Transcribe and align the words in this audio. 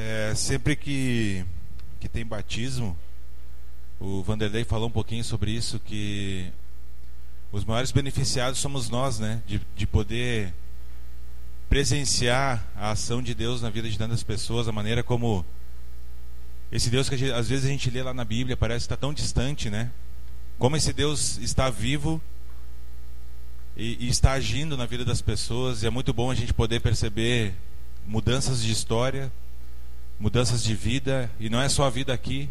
É, 0.00 0.32
sempre 0.36 0.76
que, 0.76 1.44
que 1.98 2.08
tem 2.08 2.24
batismo, 2.24 2.96
o 3.98 4.22
Vanderlei 4.22 4.62
falou 4.62 4.86
um 4.86 4.92
pouquinho 4.92 5.24
sobre 5.24 5.50
isso, 5.50 5.80
que 5.80 6.52
os 7.50 7.64
maiores 7.64 7.90
beneficiados 7.90 8.60
somos 8.60 8.88
nós, 8.88 9.18
né? 9.18 9.42
De, 9.44 9.60
de 9.74 9.88
poder 9.88 10.54
presenciar 11.68 12.64
a 12.76 12.92
ação 12.92 13.20
de 13.20 13.34
Deus 13.34 13.60
na 13.60 13.70
vida 13.70 13.90
de 13.90 13.98
tantas 13.98 14.22
pessoas, 14.22 14.68
a 14.68 14.72
maneira 14.72 15.02
como 15.02 15.44
esse 16.70 16.90
Deus 16.90 17.08
que 17.08 17.16
gente, 17.16 17.32
às 17.32 17.48
vezes 17.48 17.64
a 17.64 17.68
gente 17.68 17.90
lê 17.90 18.00
lá 18.00 18.14
na 18.14 18.24
Bíblia 18.24 18.56
parece 18.56 18.84
estar 18.84 18.96
tão 18.96 19.12
distante, 19.12 19.68
né? 19.68 19.90
Como 20.60 20.76
esse 20.76 20.92
Deus 20.92 21.38
está 21.38 21.70
vivo 21.70 22.22
e, 23.76 24.06
e 24.06 24.08
está 24.08 24.30
agindo 24.30 24.76
na 24.76 24.86
vida 24.86 25.04
das 25.04 25.20
pessoas, 25.20 25.82
e 25.82 25.88
é 25.88 25.90
muito 25.90 26.12
bom 26.12 26.30
a 26.30 26.36
gente 26.36 26.54
poder 26.54 26.78
perceber 26.78 27.52
mudanças 28.06 28.62
de 28.62 28.70
história, 28.70 29.32
mudanças 30.18 30.62
de 30.62 30.74
vida, 30.74 31.30
e 31.38 31.48
não 31.48 31.60
é 31.60 31.68
só 31.68 31.84
a 31.84 31.90
vida 31.90 32.12
aqui, 32.12 32.50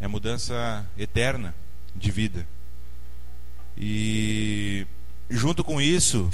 é 0.00 0.08
mudança 0.08 0.86
eterna 0.96 1.54
de 1.94 2.10
vida. 2.10 2.46
E 3.76 4.86
junto 5.28 5.62
com 5.62 5.80
isso, 5.80 6.30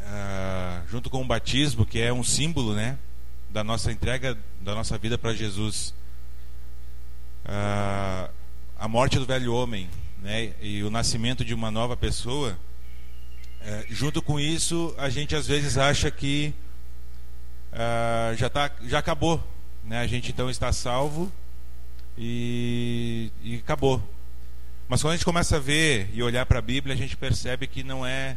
uh, 0.00 0.88
junto 0.88 1.10
com 1.10 1.22
o 1.22 1.26
batismo, 1.26 1.84
que 1.84 1.98
é 1.98 2.12
um 2.12 2.22
símbolo, 2.22 2.74
né, 2.74 2.98
da 3.50 3.64
nossa 3.64 3.92
entrega 3.92 4.38
da 4.60 4.74
nossa 4.74 4.96
vida 4.96 5.18
para 5.18 5.34
Jesus, 5.34 5.92
uh, 7.44 8.30
a 8.78 8.88
morte 8.88 9.18
do 9.18 9.26
velho 9.26 9.52
homem, 9.52 9.90
né, 10.22 10.52
e 10.60 10.82
o 10.84 10.90
nascimento 10.90 11.44
de 11.44 11.52
uma 11.52 11.70
nova 11.70 11.96
pessoa. 11.96 12.56
Uh, 13.60 13.94
junto 13.94 14.22
com 14.22 14.38
isso, 14.38 14.94
a 14.96 15.08
gente 15.08 15.34
às 15.34 15.46
vezes 15.46 15.76
acha 15.76 16.10
que 16.10 16.54
uh, 17.72 18.36
já, 18.36 18.48
tá, 18.48 18.70
já 18.82 18.98
acabou. 18.98 19.42
Né? 19.84 20.00
A 20.00 20.06
gente 20.06 20.30
então 20.30 20.48
está 20.48 20.72
salvo 20.72 21.30
e, 22.16 23.30
e 23.42 23.56
acabou. 23.56 24.02
Mas 24.88 25.00
quando 25.00 25.12
a 25.12 25.16
gente 25.16 25.24
começa 25.24 25.56
a 25.56 25.60
ver 25.60 26.10
e 26.12 26.22
olhar 26.22 26.44
para 26.46 26.58
a 26.58 26.62
Bíblia, 26.62 26.94
a 26.94 26.98
gente 26.98 27.16
percebe 27.16 27.66
que 27.66 27.82
não 27.82 28.04
é, 28.04 28.36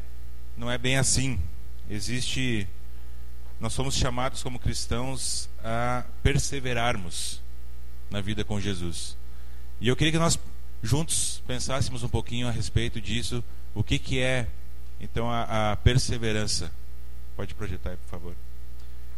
não 0.58 0.72
é 0.72 0.78
bem 0.78 0.98
assim. 0.98 1.40
Existe. 1.90 2.68
Nós 3.60 3.74
somos 3.74 3.96
chamados 3.96 4.42
como 4.42 4.60
cristãos 4.60 5.50
a 5.64 6.06
perseverarmos 6.24 7.42
na 8.10 8.22
vida 8.22 8.44
com 8.44 8.60
Jesus. 8.60 9.18
E 9.80 9.88
eu 9.88 9.96
queria 9.96 10.14
que 10.14 10.20
nós 10.20 10.40
juntos 10.82 11.42
pensássemos 11.48 12.04
um 12.04 12.10
pouquinho 12.10 12.48
a 12.48 12.52
respeito 12.52 13.02
disso, 13.02 13.44
o 13.74 13.84
que, 13.84 13.98
que 13.98 14.20
é 14.20 14.48
então 15.00 15.30
a, 15.30 15.72
a 15.72 15.76
perseverança. 15.76 16.72
Pode 17.36 17.54
projetar 17.54 17.92
aí, 17.92 17.98
por 17.98 18.10
favor. 18.10 18.36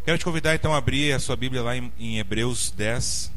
Quero 0.07 0.17
te 0.17 0.23
convidar 0.23 0.55
então 0.55 0.73
a 0.73 0.77
abrir 0.77 1.11
a 1.11 1.19
sua 1.19 1.35
Bíblia 1.35 1.61
lá 1.61 1.75
em, 1.75 1.91
em 1.99 2.17
Hebreus 2.17 2.71
10. 2.71 3.29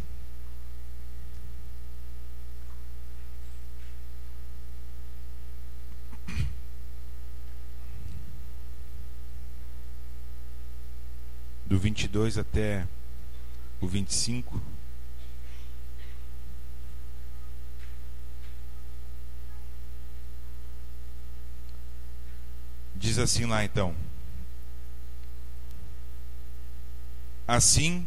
Do 11.66 11.76
22 11.76 12.38
até 12.38 12.86
o 13.80 13.88
25. 13.88 14.62
Diz 22.94 23.18
assim 23.18 23.46
lá 23.46 23.64
então. 23.64 23.92
Assim, 27.50 28.06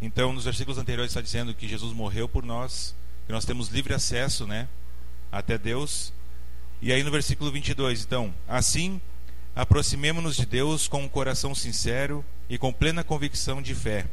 então, 0.00 0.32
nos 0.32 0.44
versículos 0.44 0.78
anteriores 0.78 1.10
está 1.10 1.20
dizendo 1.20 1.52
que 1.52 1.66
Jesus 1.66 1.92
morreu 1.92 2.28
por 2.28 2.44
nós, 2.44 2.94
que 3.26 3.32
nós 3.32 3.44
temos 3.44 3.66
livre 3.66 3.92
acesso, 3.92 4.46
né, 4.46 4.68
até 5.32 5.58
Deus. 5.58 6.12
E 6.80 6.92
aí 6.92 7.02
no 7.02 7.10
versículo 7.10 7.50
22, 7.50 8.04
então, 8.04 8.32
assim, 8.46 9.00
aproximemo-nos 9.52 10.36
de 10.36 10.46
Deus 10.46 10.86
com 10.86 11.02
um 11.02 11.08
coração 11.08 11.56
sincero 11.56 12.24
e 12.48 12.56
com 12.56 12.72
plena 12.72 13.02
convicção 13.02 13.60
de 13.60 13.74
fé, 13.74 14.06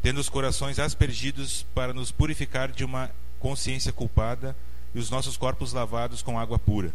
tendo 0.00 0.20
os 0.20 0.28
corações 0.28 0.78
aspergidos 0.78 1.66
para 1.74 1.92
nos 1.92 2.12
purificar 2.12 2.70
de 2.70 2.84
uma 2.84 3.10
consciência 3.40 3.92
culpada 3.92 4.54
e 4.94 5.00
os 5.00 5.10
nossos 5.10 5.36
corpos 5.36 5.72
lavados 5.72 6.22
com 6.22 6.38
água 6.38 6.60
pura. 6.60 6.94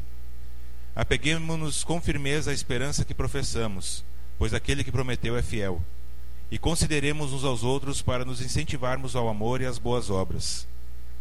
Apeguemos-nos 0.95 1.83
com 1.83 1.99
firmeza 1.99 2.51
à 2.51 2.53
esperança 2.53 3.03
que 3.03 3.13
professamos, 3.13 4.01
pois 4.39 4.53
aquele 4.53 4.81
que 4.81 4.93
prometeu 4.93 5.35
é 5.35 5.41
fiel 5.41 5.83
e 6.49 6.57
consideremos 6.57 7.33
uns 7.33 7.43
aos 7.43 7.63
outros 7.63 8.01
para 8.01 8.23
nos 8.23 8.41
incentivarmos 8.41 9.15
ao 9.15 9.27
amor 9.27 9.61
e 9.61 9.65
às 9.65 9.77
boas 9.77 10.09
obras. 10.09 10.67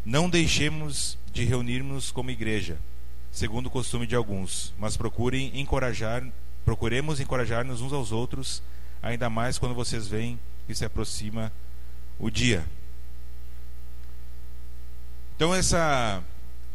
Não 0.04 0.31
deixemos 0.31 1.19
de 1.32 1.44
reunirmos 1.44 2.12
como 2.12 2.31
igreja, 2.31 2.78
segundo 3.32 3.66
o 3.66 3.70
costume 3.70 4.06
de 4.06 4.15
alguns, 4.15 4.72
mas 4.78 4.97
procurem 4.97 5.50
encorajar, 5.59 6.25
procuremos 6.65 7.19
encorajar-nos 7.19 7.81
uns 7.81 7.92
aos 7.92 8.12
outros, 8.12 8.62
ainda 9.03 9.28
mais 9.28 9.59
quando 9.59 9.75
vocês 9.75 10.06
veem 10.06 10.38
que 10.66 10.75
se 10.75 10.84
aproxima 10.84 11.53
o 12.19 12.31
dia. 12.31 12.65
Então 15.36 15.54
essa 15.54 16.22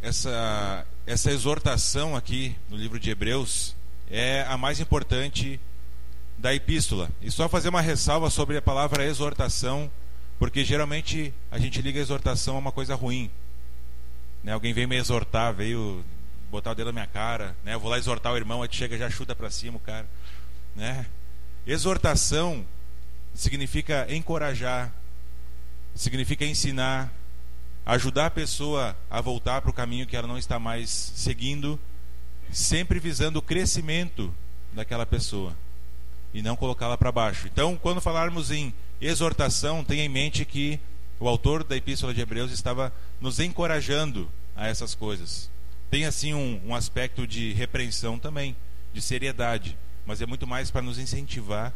essa 0.02 0.86
essa 1.06 1.32
exortação 1.32 2.16
aqui 2.16 2.56
no 2.70 2.78
livro 2.78 3.00
de 3.00 3.10
Hebreus 3.10 3.76
é 4.10 4.44
a 4.48 4.58
mais 4.58 4.80
importante 4.80 5.60
da 6.42 6.54
epístola. 6.54 7.10
E 7.22 7.30
só 7.30 7.48
fazer 7.48 7.70
uma 7.70 7.82
ressalva 7.82 8.30
sobre 8.32 8.58
a 8.58 8.62
palavra 8.62 9.06
exortação, 9.06 9.90
porque 10.40 10.66
geralmente 10.66 11.32
a 11.52 11.60
gente 11.60 11.80
liga 11.82 12.00
a 12.00 12.02
exortação 12.02 12.56
a 12.56 12.60
uma 12.60 12.72
coisa 12.72 12.96
ruim. 12.96 13.30
Né? 14.44 14.52
Alguém 14.52 14.74
veio 14.74 14.90
me 14.90 14.98
exortar, 14.98 15.54
veio 15.54 16.04
botar 16.50 16.72
o 16.72 16.76
dedo 16.76 16.88
na 16.88 16.94
minha 16.94 17.08
cara, 17.08 17.56
né? 17.64 17.76
Eu 17.76 17.80
vou 17.80 17.90
lá 17.90 17.98
exortar 17.98 18.34
o 18.34 18.38
irmão, 18.38 18.64
aí 18.64 18.68
chega 18.72 18.98
já 18.98 19.10
chuta 19.10 19.36
para 19.36 19.50
cima 19.52 19.78
o 19.78 19.80
cara, 19.80 20.06
né? 20.76 21.06
Exortação 21.66 22.66
significa 23.34 24.06
encorajar, 24.10 24.92
significa 25.96 26.44
ensinar, 26.44 27.14
ajudar 27.86 28.26
a 28.26 28.32
pessoa 28.32 28.98
a 29.10 29.22
voltar 29.22 29.62
para 29.62 29.70
o 29.70 29.74
caminho 29.74 30.08
que 30.08 30.18
ela 30.18 30.28
não 30.28 30.38
está 30.38 30.60
mais 30.60 30.90
seguindo, 30.90 31.80
sempre 32.52 33.00
visando 33.00 33.40
o 33.40 33.42
crescimento 33.42 34.34
daquela 34.74 35.06
pessoa 35.06 35.56
e 36.34 36.42
não 36.42 36.56
colocá-la 36.56 36.98
para 36.98 37.12
baixo. 37.12 37.48
Então, 37.48 37.78
quando 37.78 38.02
falarmos 38.02 38.52
em 38.52 38.74
exortação, 39.00 39.84
tenha 39.84 40.04
em 40.04 40.10
mente 40.10 40.46
que 40.46 40.80
o 41.20 41.28
autor 41.28 41.64
da 41.64 41.76
Epístola 41.76 42.14
de 42.14 42.22
Hebreus 42.22 42.52
estava 42.52 42.94
nos 43.20 43.40
encorajando 43.40 44.30
a 44.56 44.68
essas 44.68 44.96
coisas. 44.96 45.50
Tem 45.90 46.06
assim 46.06 46.34
um, 46.34 46.62
um 46.68 46.76
aspecto 46.76 47.28
de 47.28 47.54
repreensão 47.54 48.18
também, 48.18 48.56
de 48.94 49.02
seriedade, 49.02 49.78
mas 50.06 50.22
é 50.22 50.26
muito 50.26 50.48
mais 50.48 50.72
para 50.72 50.82
nos 50.82 50.98
incentivar 50.98 51.74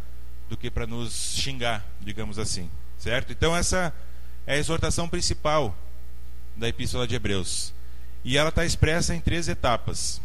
do 0.49 0.55
que 0.55 0.69
para 0.69 0.87
nos 0.87 1.35
xingar, 1.35 1.85
digamos 1.99 2.39
assim, 2.39 2.69
certo? 2.97 3.31
Então 3.31 3.55
essa 3.55 3.93
é 4.47 4.53
a 4.53 4.57
exortação 4.57 5.07
principal 5.07 5.75
da 6.55 6.69
Epístola 6.69 7.07
de 7.07 7.15
Hebreus. 7.15 7.73
E 8.23 8.37
ela 8.37 8.49
está 8.49 8.65
expressa 8.65 9.13
em 9.13 9.19
três 9.19 9.47
etapas. 9.47 10.21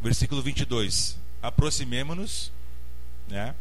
Versículo 0.00 0.42
22. 0.42 1.18
Aproximemo-nos 1.42 2.52
né? 3.30 3.54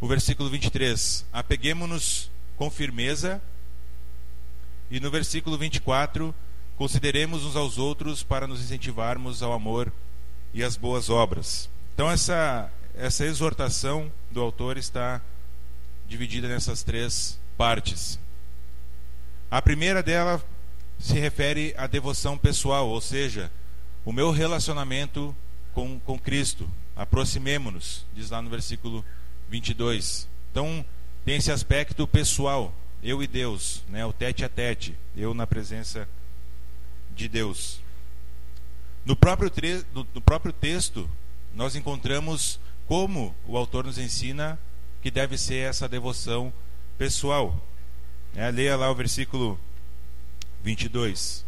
O 0.00 0.06
versículo 0.06 0.50
23, 0.50 1.24
apeguemos-nos 1.32 2.30
com 2.56 2.70
firmeza. 2.70 3.40
E 4.90 5.00
no 5.00 5.10
versículo 5.10 5.56
24, 5.56 6.34
consideremos 6.76 7.44
uns 7.44 7.56
aos 7.56 7.78
outros 7.78 8.22
para 8.22 8.46
nos 8.46 8.60
incentivarmos 8.60 9.42
ao 9.42 9.52
amor 9.52 9.92
e 10.52 10.62
às 10.62 10.76
boas 10.76 11.08
obras. 11.08 11.70
Então 11.94 12.10
essa 12.10 12.70
essa 12.96 13.24
exortação 13.24 14.10
do 14.30 14.40
autor 14.40 14.76
está 14.76 15.20
dividida 16.06 16.48
nessas 16.48 16.82
três 16.82 17.38
partes. 17.56 18.20
A 19.50 19.60
primeira 19.60 20.02
dela 20.02 20.42
se 20.98 21.18
refere 21.18 21.74
à 21.76 21.86
devoção 21.86 22.38
pessoal, 22.38 22.88
ou 22.88 23.00
seja, 23.00 23.50
o 24.04 24.12
meu 24.12 24.30
relacionamento 24.30 25.34
com, 25.72 25.98
com 26.00 26.18
Cristo, 26.18 26.68
aproximemo-nos, 26.96 28.04
diz 28.14 28.30
lá 28.30 28.40
no 28.40 28.50
versículo 28.50 29.04
22. 29.48 30.28
Então, 30.50 30.84
tem 31.24 31.36
esse 31.36 31.50
aspecto 31.50 32.06
pessoal, 32.06 32.74
eu 33.02 33.22
e 33.22 33.26
Deus, 33.26 33.82
né, 33.88 34.04
o 34.04 34.12
tete 34.12 34.44
a 34.44 34.48
tete, 34.48 34.96
eu 35.16 35.34
na 35.34 35.46
presença 35.46 36.08
de 37.14 37.28
Deus. 37.28 37.80
No 39.04 39.14
próprio, 39.14 39.50
no, 39.92 40.06
no 40.14 40.20
próprio 40.20 40.52
texto, 40.52 41.08
nós 41.54 41.76
encontramos 41.76 42.58
como 42.86 43.34
o 43.46 43.56
autor 43.56 43.84
nos 43.84 43.98
ensina 43.98 44.58
que 45.02 45.10
deve 45.10 45.36
ser 45.36 45.68
essa 45.68 45.88
devoção 45.88 46.52
pessoal. 46.96 47.62
É, 48.34 48.50
leia 48.50 48.76
lá 48.76 48.90
o 48.90 48.94
versículo 48.94 49.60
22. 50.62 51.44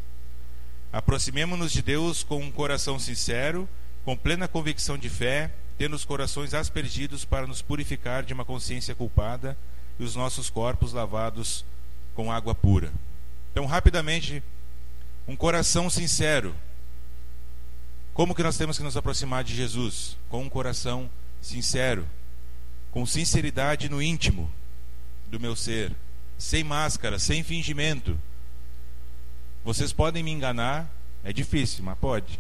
Aproximemo-nos 0.93 1.73
de 1.73 1.83
Deus 1.83 2.23
com 2.23 2.43
um 2.43 2.51
coração 2.51 2.99
sincero 2.99 3.69
com 4.07 4.17
plena 4.17 4.47
convicção 4.47 4.97
de 4.97 5.11
fé, 5.11 5.51
tendo 5.77 5.97
os 5.97 6.05
corações 6.05 6.55
aspergidos 6.55 7.25
para 7.25 7.45
nos 7.45 7.61
purificar 7.61 8.23
de 8.23 8.33
uma 8.33 8.45
consciência 8.45 8.95
culpada 8.95 9.59
e 9.99 10.05
os 10.05 10.15
nossos 10.15 10.49
corpos 10.49 10.93
lavados 10.93 11.65
com 12.15 12.31
água 12.31 12.55
pura. 12.55 12.93
Então, 13.51 13.67
rapidamente, 13.67 14.41
um 15.27 15.35
coração 15.35 15.91
sincero. 15.91 16.55
Como 18.15 18.33
que 18.33 18.45
nós 18.45 18.57
temos 18.57 18.79
que 18.79 18.85
nos 18.85 18.97
aproximar 18.97 19.43
de 19.43 19.57
Jesus? 19.57 20.17
Com 20.29 20.45
um 20.45 20.49
coração 20.49 21.11
sincero, 21.43 22.07
com 22.93 23.05
sinceridade 23.05 23.89
no 23.89 24.01
íntimo 24.01 24.49
do 25.27 25.41
meu 25.41 25.57
ser, 25.57 25.93
sem 26.39 26.63
máscara, 26.63 27.19
sem 27.19 27.43
fingimento. 27.43 28.17
Vocês 29.65 29.93
podem 29.93 30.23
me 30.23 30.31
enganar, 30.31 30.89
é 31.25 31.33
difícil, 31.33 31.83
mas 31.83 31.99
pode. 31.99 32.39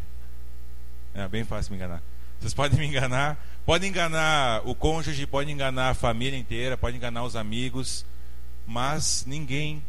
É 1.18 1.26
bem 1.26 1.44
fácil 1.44 1.72
me 1.72 1.78
enganar. 1.78 2.02
Vocês 2.38 2.52
podem 2.52 2.78
me 2.78 2.86
enganar, 2.86 3.42
podem 3.64 3.88
enganar 3.88 4.60
o 4.68 4.74
cônjuge, 4.74 5.26
podem 5.26 5.54
enganar 5.54 5.88
a 5.88 5.94
família 5.94 6.38
inteira, 6.38 6.76
podem 6.76 6.98
enganar 6.98 7.24
os 7.24 7.34
amigos, 7.34 8.04
mas 8.66 9.24
ninguém 9.26 9.82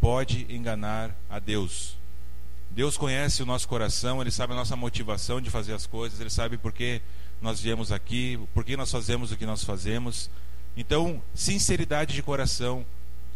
pode 0.00 0.46
enganar 0.48 1.10
a 1.28 1.40
Deus. 1.40 1.96
Deus 2.70 2.96
conhece 2.96 3.42
o 3.42 3.46
nosso 3.46 3.66
coração, 3.66 4.20
Ele 4.20 4.30
sabe 4.30 4.52
a 4.52 4.56
nossa 4.56 4.76
motivação 4.76 5.40
de 5.40 5.50
fazer 5.50 5.74
as 5.74 5.88
coisas, 5.88 6.20
Ele 6.20 6.30
sabe 6.30 6.56
por 6.56 6.72
que 6.72 7.02
nós 7.42 7.60
viemos 7.60 7.90
aqui, 7.90 8.38
por 8.54 8.64
que 8.64 8.76
nós 8.76 8.92
fazemos 8.92 9.32
o 9.32 9.36
que 9.36 9.44
nós 9.44 9.64
fazemos. 9.64 10.30
Então, 10.76 11.20
sinceridade 11.34 12.14
de 12.14 12.22
coração 12.22 12.86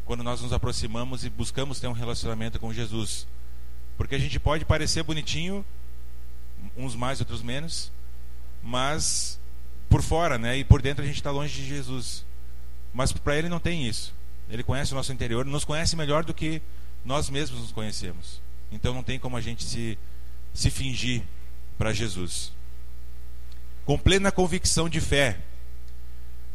quando 0.04 0.22
nós 0.22 0.40
nos 0.40 0.52
aproximamos 0.52 1.24
e 1.24 1.30
buscamos 1.30 1.80
ter 1.80 1.88
um 1.88 1.92
relacionamento 1.92 2.60
com 2.60 2.72
Jesus. 2.72 3.26
Porque 3.96 4.14
a 4.14 4.18
gente 4.20 4.38
pode 4.38 4.64
parecer 4.64 5.02
bonitinho, 5.02 5.64
uns 6.76 6.94
mais, 6.94 7.20
outros 7.20 7.42
menos, 7.42 7.90
mas 8.62 9.38
por 9.88 10.02
fora, 10.02 10.38
né? 10.38 10.56
E 10.58 10.64
por 10.64 10.82
dentro 10.82 11.02
a 11.02 11.06
gente 11.06 11.16
está 11.16 11.30
longe 11.30 11.54
de 11.54 11.66
Jesus. 11.66 12.24
Mas 12.92 13.12
para 13.12 13.36
Ele 13.36 13.48
não 13.48 13.60
tem 13.60 13.86
isso. 13.86 14.14
Ele 14.50 14.62
conhece 14.62 14.92
o 14.92 14.96
nosso 14.96 15.12
interior, 15.12 15.44
nos 15.44 15.64
conhece 15.64 15.96
melhor 15.96 16.24
do 16.24 16.34
que 16.34 16.62
nós 17.04 17.28
mesmos 17.30 17.60
nos 17.60 17.72
conhecemos. 17.72 18.40
Então 18.70 18.94
não 18.94 19.02
tem 19.02 19.18
como 19.18 19.36
a 19.36 19.40
gente 19.40 19.64
se, 19.64 19.98
se 20.54 20.70
fingir 20.70 21.22
para 21.76 21.92
Jesus. 21.92 22.52
Com 23.84 23.98
plena 23.98 24.30
convicção 24.30 24.88
de 24.88 25.00
fé, 25.00 25.38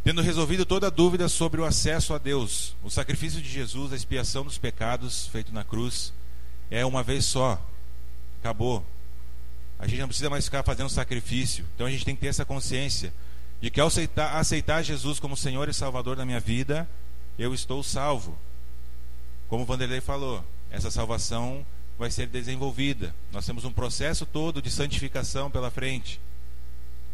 tendo 0.03 0.21
resolvido 0.21 0.65
toda 0.65 0.91
dúvida 0.91 1.27
sobre 1.27 1.61
o 1.61 1.65
acesso 1.65 2.13
a 2.13 2.17
Deus, 2.17 2.75
o 2.83 2.89
sacrifício 2.89 3.41
de 3.41 3.49
Jesus, 3.49 3.93
a 3.93 3.95
expiação 3.95 4.43
dos 4.43 4.57
pecados 4.57 5.27
feito 5.27 5.53
na 5.53 5.63
cruz, 5.63 6.13
é 6.69 6.85
uma 6.85 7.01
vez 7.01 7.25
só. 7.25 7.59
Acabou. 8.39 8.85
A 9.83 9.87
gente 9.87 9.99
não 9.99 10.07
precisa 10.07 10.29
mais 10.29 10.45
ficar 10.45 10.63
fazendo 10.63 10.87
sacrifício. 10.87 11.65
Então 11.75 11.85
a 11.85 11.91
gente 11.91 12.05
tem 12.05 12.15
que 12.15 12.21
ter 12.21 12.27
essa 12.27 12.45
consciência 12.45 13.13
de 13.59 13.69
que 13.69 13.81
ao 13.81 13.87
aceitar, 13.87 14.37
aceitar 14.37 14.81
Jesus 14.81 15.19
como 15.19 15.35
Senhor 15.35 15.67
e 15.67 15.73
Salvador 15.73 16.15
da 16.15 16.25
minha 16.25 16.39
vida, 16.39 16.89
eu 17.37 17.53
estou 17.53 17.83
salvo. 17.83 18.37
Como 19.49 19.65
Vanderlei 19.65 19.99
falou, 19.99 20.41
essa 20.71 20.89
salvação 20.89 21.65
vai 21.99 22.09
ser 22.09 22.27
desenvolvida. 22.27 23.13
Nós 23.29 23.45
temos 23.45 23.65
um 23.65 23.73
processo 23.73 24.25
todo 24.25 24.61
de 24.61 24.71
santificação 24.71 25.51
pela 25.51 25.69
frente. 25.69 26.17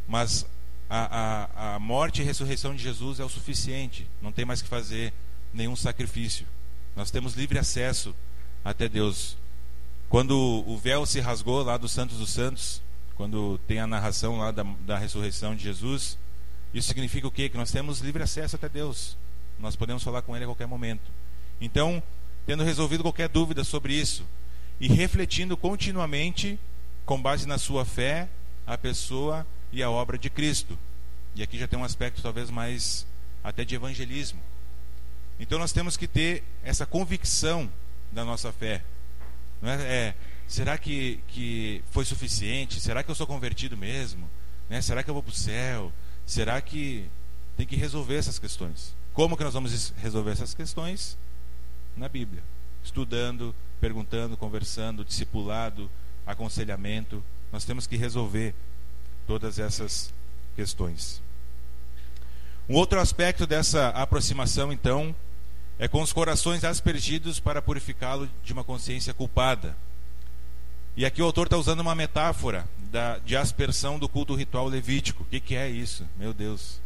Mas 0.07 0.45
a, 0.87 1.73
a, 1.73 1.75
a 1.75 1.79
morte 1.79 2.21
e 2.21 2.23
ressurreição 2.23 2.75
de 2.75 2.83
Jesus 2.83 3.19
é 3.19 3.25
o 3.25 3.29
suficiente. 3.29 4.07
Não 4.21 4.31
tem 4.31 4.45
mais 4.45 4.61
que 4.61 4.69
fazer 4.69 5.11
nenhum 5.51 5.75
sacrifício. 5.75 6.45
Nós 6.95 7.09
temos 7.09 7.33
livre 7.33 7.57
acesso 7.57 8.15
até 8.63 8.87
Deus. 8.87 9.35
Quando 10.09 10.35
o 10.35 10.75
véu 10.75 11.05
se 11.05 11.19
rasgou 11.19 11.63
lá 11.63 11.77
dos 11.77 11.91
Santos 11.91 12.17
dos 12.17 12.31
Santos, 12.31 12.81
quando 13.15 13.59
tem 13.67 13.79
a 13.79 13.85
narração 13.85 14.39
lá 14.39 14.49
da, 14.49 14.63
da 14.81 14.97
ressurreição 14.97 15.55
de 15.55 15.63
Jesus, 15.63 16.17
isso 16.73 16.87
significa 16.87 17.27
o 17.27 17.31
quê? 17.31 17.47
Que 17.47 17.57
nós 17.57 17.71
temos 17.71 17.99
livre 17.99 18.23
acesso 18.23 18.55
até 18.55 18.67
Deus. 18.67 19.15
Nós 19.59 19.75
podemos 19.75 20.01
falar 20.01 20.23
com 20.23 20.35
Ele 20.35 20.45
a 20.45 20.47
qualquer 20.47 20.65
momento. 20.65 21.11
Então, 21.61 22.01
tendo 22.47 22.63
resolvido 22.63 23.03
qualquer 23.03 23.29
dúvida 23.29 23.63
sobre 23.63 23.93
isso 23.93 24.25
e 24.79 24.87
refletindo 24.87 25.55
continuamente, 25.55 26.59
com 27.05 27.21
base 27.21 27.47
na 27.47 27.59
sua 27.59 27.85
fé, 27.85 28.27
a 28.65 28.77
pessoa 28.77 29.45
e 29.71 29.83
a 29.83 29.91
obra 29.91 30.17
de 30.17 30.29
Cristo. 30.29 30.77
E 31.35 31.43
aqui 31.43 31.57
já 31.57 31.67
tem 31.67 31.77
um 31.77 31.83
aspecto 31.83 32.21
talvez 32.21 32.49
mais 32.49 33.05
até 33.43 33.63
de 33.63 33.75
evangelismo. 33.75 34.41
Então 35.39 35.59
nós 35.59 35.71
temos 35.71 35.95
que 35.95 36.07
ter 36.07 36.43
essa 36.63 36.85
convicção 36.85 37.69
da 38.11 38.25
nossa 38.25 38.51
fé. 38.51 38.81
Não 39.61 39.69
é, 39.69 39.75
é 39.75 40.15
será 40.47 40.77
que, 40.77 41.19
que 41.27 41.83
foi 41.91 42.05
suficiente? 42.05 42.79
Será 42.79 43.03
que 43.03 43.11
eu 43.11 43.15
sou 43.15 43.27
convertido 43.27 43.77
mesmo? 43.77 44.29
Né? 44.69 44.81
Será 44.81 45.03
que 45.03 45.09
eu 45.09 45.13
vou 45.13 45.23
para 45.23 45.31
o 45.31 45.35
céu? 45.35 45.91
Será 46.25 46.59
que 46.61 47.09
tem 47.57 47.65
que 47.65 47.75
resolver 47.75 48.15
essas 48.15 48.39
questões? 48.39 48.95
Como 49.13 49.35
que 49.35 49.43
nós 49.43 49.53
vamos 49.53 49.93
resolver 49.97 50.31
essas 50.31 50.53
questões? 50.53 51.17
Na 51.97 52.07
Bíblia. 52.07 52.43
Estudando, 52.83 53.53
perguntando, 53.81 54.37
conversando, 54.37 55.03
discipulado, 55.03 55.89
aconselhamento. 56.25 57.23
Nós 57.51 57.65
temos 57.65 57.85
que 57.87 57.97
resolver 57.97 58.53
todas 59.27 59.59
essas 59.59 60.13
questões. 60.55 61.21
Um 62.67 62.75
outro 62.75 62.99
aspecto 62.99 63.47
dessa 63.47 63.89
aproximação, 63.89 64.71
então, 64.71 65.15
é 65.79 65.87
com 65.87 66.01
os 66.01 66.11
corações 66.11 66.65
aspergidos 66.65 67.39
para 67.39 67.61
purificá-lo 67.61 68.29
de 68.43 68.51
uma 68.51 68.65
consciência 68.65 69.13
culpada. 69.13 69.75
E 70.97 71.05
aqui 71.05 71.21
o 71.21 71.25
autor 71.25 71.47
está 71.47 71.57
usando 71.57 71.79
uma 71.79 71.95
metáfora 71.95 72.67
da, 72.91 73.17
de 73.19 73.37
aspersão 73.37 73.97
do 73.97 74.09
culto 74.09 74.35
ritual 74.35 74.67
levítico. 74.67 75.23
O 75.23 75.25
que, 75.25 75.39
que 75.39 75.55
é 75.55 75.69
isso? 75.69 76.05
Meu 76.17 76.33
Deus. 76.33 76.81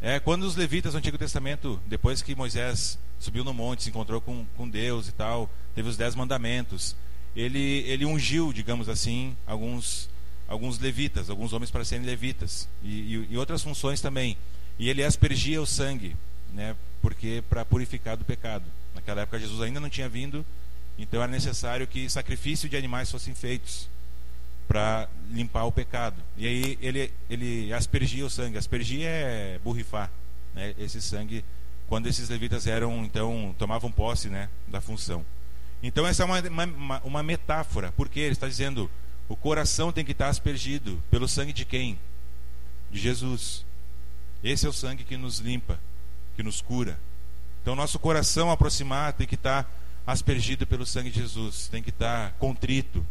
É 0.00 0.18
quando 0.18 0.44
os 0.44 0.56
levitas 0.56 0.92
do 0.92 0.98
Antigo 0.98 1.18
Testamento, 1.18 1.78
depois 1.86 2.22
que 2.22 2.34
Moisés 2.34 2.98
subiu 3.20 3.44
no 3.44 3.52
monte, 3.52 3.82
se 3.82 3.90
encontrou 3.90 4.20
com, 4.20 4.46
com 4.56 4.68
Deus 4.68 5.08
e 5.08 5.12
tal, 5.12 5.50
teve 5.74 5.88
os 5.88 5.98
dez 5.98 6.14
mandamentos, 6.14 6.96
ele, 7.36 7.84
ele 7.86 8.06
ungiu, 8.06 8.52
digamos 8.52 8.88
assim, 8.88 9.36
alguns 9.46 10.10
alguns 10.48 10.78
levitas, 10.78 11.30
alguns 11.30 11.52
homens 11.52 11.70
para 11.70 11.84
serem 11.84 12.04
levitas 12.04 12.68
e, 12.82 12.88
e, 12.88 13.28
e 13.30 13.36
outras 13.38 13.62
funções 13.62 14.00
também. 14.00 14.36
E 14.78 14.88
ele 14.88 15.02
aspergia 15.02 15.62
o 15.62 15.66
sangue, 15.66 16.16
né, 16.52 16.74
porque 17.02 17.42
para 17.50 17.64
purificar 17.64 18.16
do 18.16 18.24
pecado. 18.24 18.64
Naquela 18.94 19.22
época 19.22 19.38
Jesus 19.38 19.60
ainda 19.60 19.80
não 19.80 19.90
tinha 19.90 20.08
vindo, 20.08 20.46
então 20.96 21.20
era 21.22 21.30
necessário 21.30 21.86
que 21.86 22.08
sacrifício 22.08 22.68
de 22.68 22.76
animais 22.76 23.10
fossem 23.10 23.34
feitos 23.34 23.88
para 24.68 25.08
limpar 25.30 25.64
o 25.64 25.72
pecado. 25.72 26.22
E 26.36 26.46
aí 26.46 26.78
ele, 26.80 27.12
ele 27.28 27.72
aspergia 27.72 28.24
o 28.24 28.30
sangue. 28.30 28.56
Aspergia 28.56 29.08
é 29.08 29.58
borrifar, 29.62 30.10
né, 30.54 30.74
esse 30.78 31.02
sangue 31.02 31.44
quando 31.88 32.06
esses 32.06 32.30
levitas 32.30 32.66
eram 32.66 33.04
então 33.04 33.54
tomavam 33.58 33.92
posse, 33.92 34.28
né, 34.28 34.48
da 34.68 34.80
função. 34.80 35.24
Então 35.82 36.06
essa 36.06 36.22
é 36.22 36.26
uma, 36.26 36.40
uma, 36.64 37.00
uma 37.02 37.22
metáfora, 37.22 37.92
porque 37.92 38.20
ele 38.20 38.32
está 38.32 38.46
dizendo 38.48 38.90
o 39.28 39.36
coração 39.36 39.92
tem 39.92 40.04
que 40.04 40.12
estar 40.12 40.28
aspergido 40.28 41.02
pelo 41.10 41.28
sangue 41.28 41.52
de 41.52 41.64
quem? 41.64 41.98
De 42.90 42.98
Jesus. 42.98 43.64
Esse 44.42 44.66
é 44.66 44.68
o 44.68 44.72
sangue 44.72 45.04
que 45.04 45.16
nos 45.16 45.38
limpa, 45.38 45.78
que 46.36 46.42
nos 46.42 46.60
cura. 46.60 46.98
Então, 47.60 47.76
nosso 47.76 47.98
coração 47.98 48.50
aproximar 48.50 49.12
tem 49.12 49.26
que 49.26 49.34
estar 49.34 49.70
aspergido 50.06 50.66
pelo 50.66 50.84
sangue 50.84 51.10
de 51.10 51.20
Jesus, 51.20 51.68
tem 51.68 51.82
que 51.82 51.90
estar 51.90 52.32
contrito, 52.32 53.06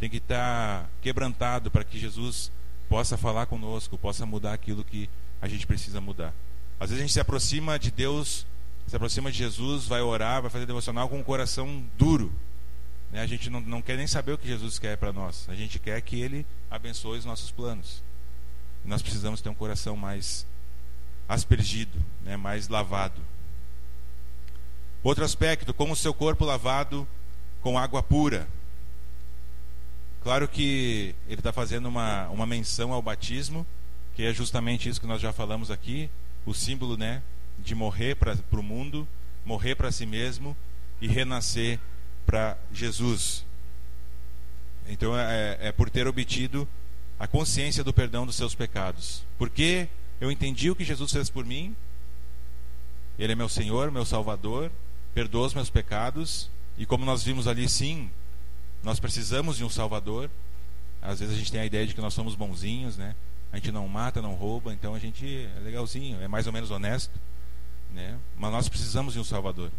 tem 0.00 0.08
que 0.08 0.16
estar 0.16 0.88
quebrantado 1.00 1.70
para 1.70 1.84
que 1.84 1.98
Jesus 1.98 2.50
possa 2.88 3.16
falar 3.16 3.46
conosco, 3.46 3.98
possa 3.98 4.24
mudar 4.24 4.52
aquilo 4.52 4.84
que 4.84 5.08
a 5.40 5.48
gente 5.48 5.66
precisa 5.66 6.00
mudar. 6.00 6.32
Às 6.80 6.90
vezes 6.90 7.02
a 7.02 7.06
gente 7.06 7.12
se 7.12 7.20
aproxima 7.20 7.78
de 7.78 7.90
Deus, 7.90 8.46
se 8.86 8.96
aproxima 8.96 9.30
de 9.30 9.38
Jesus, 9.38 9.86
vai 9.86 10.00
orar, 10.00 10.42
vai 10.42 10.50
fazer 10.50 10.66
devocional 10.66 11.08
com 11.08 11.20
o 11.20 11.24
coração 11.24 11.84
duro, 11.96 12.32
né? 13.12 13.20
A 13.20 13.26
gente 13.26 13.50
não, 13.50 13.60
não 13.60 13.82
quer 13.82 13.96
nem 13.96 14.06
saber 14.06 14.32
o 14.32 14.38
que 14.38 14.48
Jesus 14.48 14.78
quer 14.78 14.96
para 14.96 15.12
nós. 15.12 15.46
A 15.48 15.54
gente 15.54 15.78
quer 15.78 16.00
que 16.00 16.20
Ele 16.20 16.46
abençoe 16.70 17.18
os 17.18 17.24
nossos 17.24 17.50
planos. 17.50 18.02
E 18.84 18.88
nós 18.88 19.02
precisamos 19.02 19.40
ter 19.40 19.50
um 19.50 19.54
coração 19.54 19.94
mais 19.94 20.46
aspergido, 21.28 21.98
né? 22.22 22.36
mais 22.36 22.68
lavado. 22.68 23.20
Outro 25.02 25.24
aspecto, 25.24 25.74
como 25.74 25.94
o 25.94 25.96
seu 25.96 26.14
corpo 26.14 26.44
lavado 26.44 27.06
com 27.60 27.78
água 27.78 28.02
pura. 28.02 28.48
Claro 30.22 30.46
que 30.46 31.14
ele 31.26 31.40
está 31.40 31.52
fazendo 31.52 31.86
uma, 31.88 32.28
uma 32.28 32.46
menção 32.46 32.92
ao 32.92 33.02
batismo, 33.02 33.66
que 34.14 34.22
é 34.22 34.32
justamente 34.32 34.88
isso 34.88 35.00
que 35.00 35.06
nós 35.06 35.20
já 35.20 35.32
falamos 35.32 35.70
aqui, 35.70 36.08
o 36.46 36.54
símbolo 36.54 36.96
né, 36.96 37.22
de 37.58 37.74
morrer 37.74 38.14
para 38.14 38.36
o 38.52 38.62
mundo, 38.62 39.08
morrer 39.44 39.74
para 39.74 39.90
si 39.90 40.06
mesmo 40.06 40.56
e 41.00 41.08
renascer 41.08 41.80
para 42.24 42.56
Jesus. 42.72 43.44
Então 44.86 45.18
é, 45.18 45.58
é, 45.60 45.72
por 45.72 45.90
ter 45.90 46.06
obtido 46.06 46.68
a 47.18 47.26
consciência 47.26 47.84
do 47.84 47.92
perdão 47.92 48.26
dos 48.26 48.36
seus 48.36 48.54
pecados. 48.54 49.24
Porque 49.38 49.88
eu 50.22 50.30
entendi 50.30 50.70
o 50.70 50.76
que 50.76 50.84
Jesus 50.84 51.10
fez 51.10 51.28
por 51.28 51.44
mim. 51.44 51.74
Ele 53.18 53.32
é 53.32 53.34
meu 53.34 53.48
Senhor, 53.48 53.90
meu 53.90 54.04
Salvador, 54.04 54.70
perdoa 55.12 55.48
os 55.48 55.52
meus 55.52 55.68
pecados. 55.68 56.48
E 56.78 56.86
como 56.86 57.04
nós 57.04 57.24
vimos 57.24 57.48
ali, 57.48 57.68
sim, 57.68 58.08
nós 58.84 59.00
precisamos 59.00 59.56
de 59.56 59.64
um 59.64 59.68
Salvador. 59.68 60.30
Às 61.02 61.18
vezes 61.18 61.34
a 61.34 61.36
gente 61.36 61.50
tem 61.50 61.60
a 61.60 61.66
ideia 61.66 61.84
de 61.88 61.92
que 61.92 62.00
nós 62.00 62.14
somos 62.14 62.36
bonzinhos, 62.36 62.96
né? 62.96 63.16
A 63.52 63.56
gente 63.56 63.72
não 63.72 63.88
mata, 63.88 64.22
não 64.22 64.34
rouba, 64.34 64.72
então 64.72 64.94
a 64.94 64.98
gente 65.00 65.26
é 65.56 65.58
legalzinho, 65.58 66.20
é 66.20 66.28
mais 66.28 66.46
ou 66.46 66.52
menos 66.52 66.70
honesto. 66.70 67.18
né? 67.90 68.16
Mas 68.36 68.52
nós 68.52 68.68
precisamos 68.68 69.14
de 69.14 69.18
um 69.18 69.24
Salvador. 69.24 69.72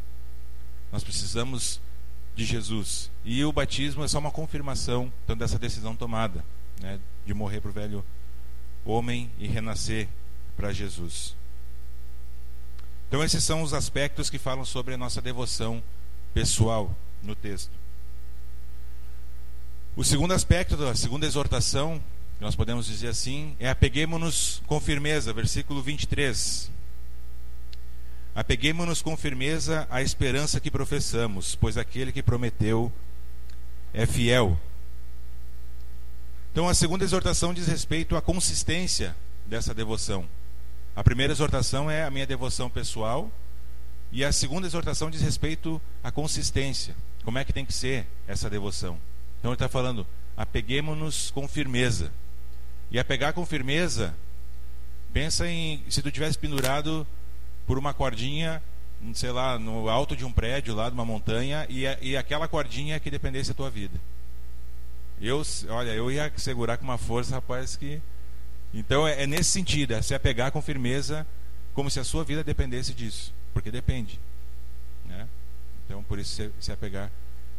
Nós 0.91 1.05
precisamos 1.05 1.79
de 2.35 2.43
Jesus. 2.43 3.09
E 3.23 3.45
o 3.45 3.53
batismo 3.53 4.03
é 4.03 4.09
só 4.09 4.19
uma 4.19 4.29
confirmação 4.29 5.09
então, 5.23 5.37
dessa 5.37 5.57
decisão 5.57 5.95
tomada, 5.95 6.43
né? 6.81 6.99
de 7.25 7.33
morrer 7.33 7.61
para 7.61 7.69
o 7.69 7.73
velho 7.73 8.03
homem 8.85 9.31
e 9.39 9.47
renascer 9.47 10.09
para 10.55 10.73
Jesus. 10.73 11.35
Então, 13.07 13.23
esses 13.23 13.43
são 13.43 13.61
os 13.61 13.73
aspectos 13.73 14.29
que 14.29 14.39
falam 14.39 14.65
sobre 14.65 14.95
a 14.95 14.97
nossa 14.97 15.21
devoção 15.21 15.83
pessoal 16.33 16.95
no 17.21 17.35
texto. 17.35 17.71
O 19.95 20.03
segundo 20.03 20.33
aspecto 20.33 20.75
da 20.75 20.95
segunda 20.95 21.27
exortação, 21.27 22.01
que 22.37 22.43
nós 22.43 22.55
podemos 22.55 22.87
dizer 22.87 23.09
assim, 23.09 23.55
é 23.59 23.69
apeguemos-nos 23.69 24.63
com 24.65 24.79
firmeza, 24.79 25.31
versículo 25.31 25.83
23. 25.83 26.71
Apeguemos-nos 28.33 29.03
com 29.03 29.15
firmeza 29.15 29.87
à 29.91 30.01
esperança 30.01 30.59
que 30.59 30.71
professamos, 30.71 31.53
pois 31.53 31.77
aquele 31.77 32.11
que 32.11 32.23
prometeu 32.23 32.91
é 33.93 34.07
fiel. 34.07 34.59
Então, 36.51 36.67
a 36.67 36.73
segunda 36.73 37.03
exortação 37.03 37.53
diz 37.53 37.67
respeito 37.67 38.15
à 38.15 38.21
consistência 38.21 39.15
dessa 39.45 39.73
devoção. 39.73 40.27
A 40.95 41.03
primeira 41.03 41.33
exortação 41.33 41.89
é 41.89 42.03
a 42.03 42.11
minha 42.11 42.25
devoção 42.27 42.69
pessoal, 42.69 43.31
e 44.11 44.23
a 44.23 44.31
segunda 44.31 44.67
exortação 44.67 45.09
diz 45.09 45.21
respeito 45.21 45.81
à 46.03 46.11
consistência. 46.11 46.95
Como 47.23 47.39
é 47.39 47.43
que 47.43 47.51
tem 47.51 47.65
que 47.65 47.73
ser 47.73 48.05
essa 48.27 48.47
devoção? 48.47 48.99
Então, 49.39 49.49
ele 49.49 49.55
está 49.55 49.67
falando: 49.67 50.05
apeguemos-nos 50.37 51.31
com 51.31 51.47
firmeza. 51.47 52.11
E 52.91 52.99
apegar 52.99 53.33
com 53.33 53.43
firmeza, 53.43 54.15
pensa 55.11 55.47
em 55.47 55.83
se 55.89 56.01
tu 56.01 56.11
tivesse 56.11 56.37
pendurado 56.37 57.07
por 57.65 57.79
uma 57.79 57.91
cordinha, 57.91 58.61
sei 59.15 59.31
lá, 59.31 59.57
no 59.57 59.89
alto 59.89 60.15
de 60.15 60.23
um 60.23 60.31
prédio, 60.31 60.75
lá 60.75 60.89
de 60.89 60.93
uma 60.93 61.05
montanha, 61.05 61.65
e, 61.69 61.85
e 62.01 62.15
aquela 62.15 62.47
cordinha 62.47 62.99
que 62.99 63.09
dependesse 63.09 63.49
da 63.49 63.55
tua 63.55 63.69
vida. 63.71 63.99
Eu, 65.19 65.41
olha, 65.69 65.91
eu 65.91 66.11
ia 66.11 66.31
segurar 66.37 66.77
com 66.77 66.83
uma 66.83 66.97
força, 66.97 67.35
rapaz, 67.35 67.75
que. 67.75 67.99
Então 68.73 69.07
é, 69.07 69.23
é 69.23 69.27
nesse 69.27 69.51
sentido, 69.51 69.93
é 69.93 70.01
se 70.01 70.15
apegar 70.15 70.51
com 70.51 70.61
firmeza, 70.61 71.25
como 71.73 71.89
se 71.89 71.99
a 71.99 72.03
sua 72.03 72.23
vida 72.23 72.43
dependesse 72.43 72.93
disso, 72.93 73.33
porque 73.53 73.69
depende. 73.69 74.19
Né? 75.05 75.27
Então 75.85 76.03
por 76.03 76.17
isso 76.17 76.33
se, 76.33 76.51
se 76.59 76.71
apegar 76.71 77.11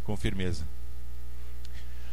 com 0.05 0.17
firmeza. 0.17 0.65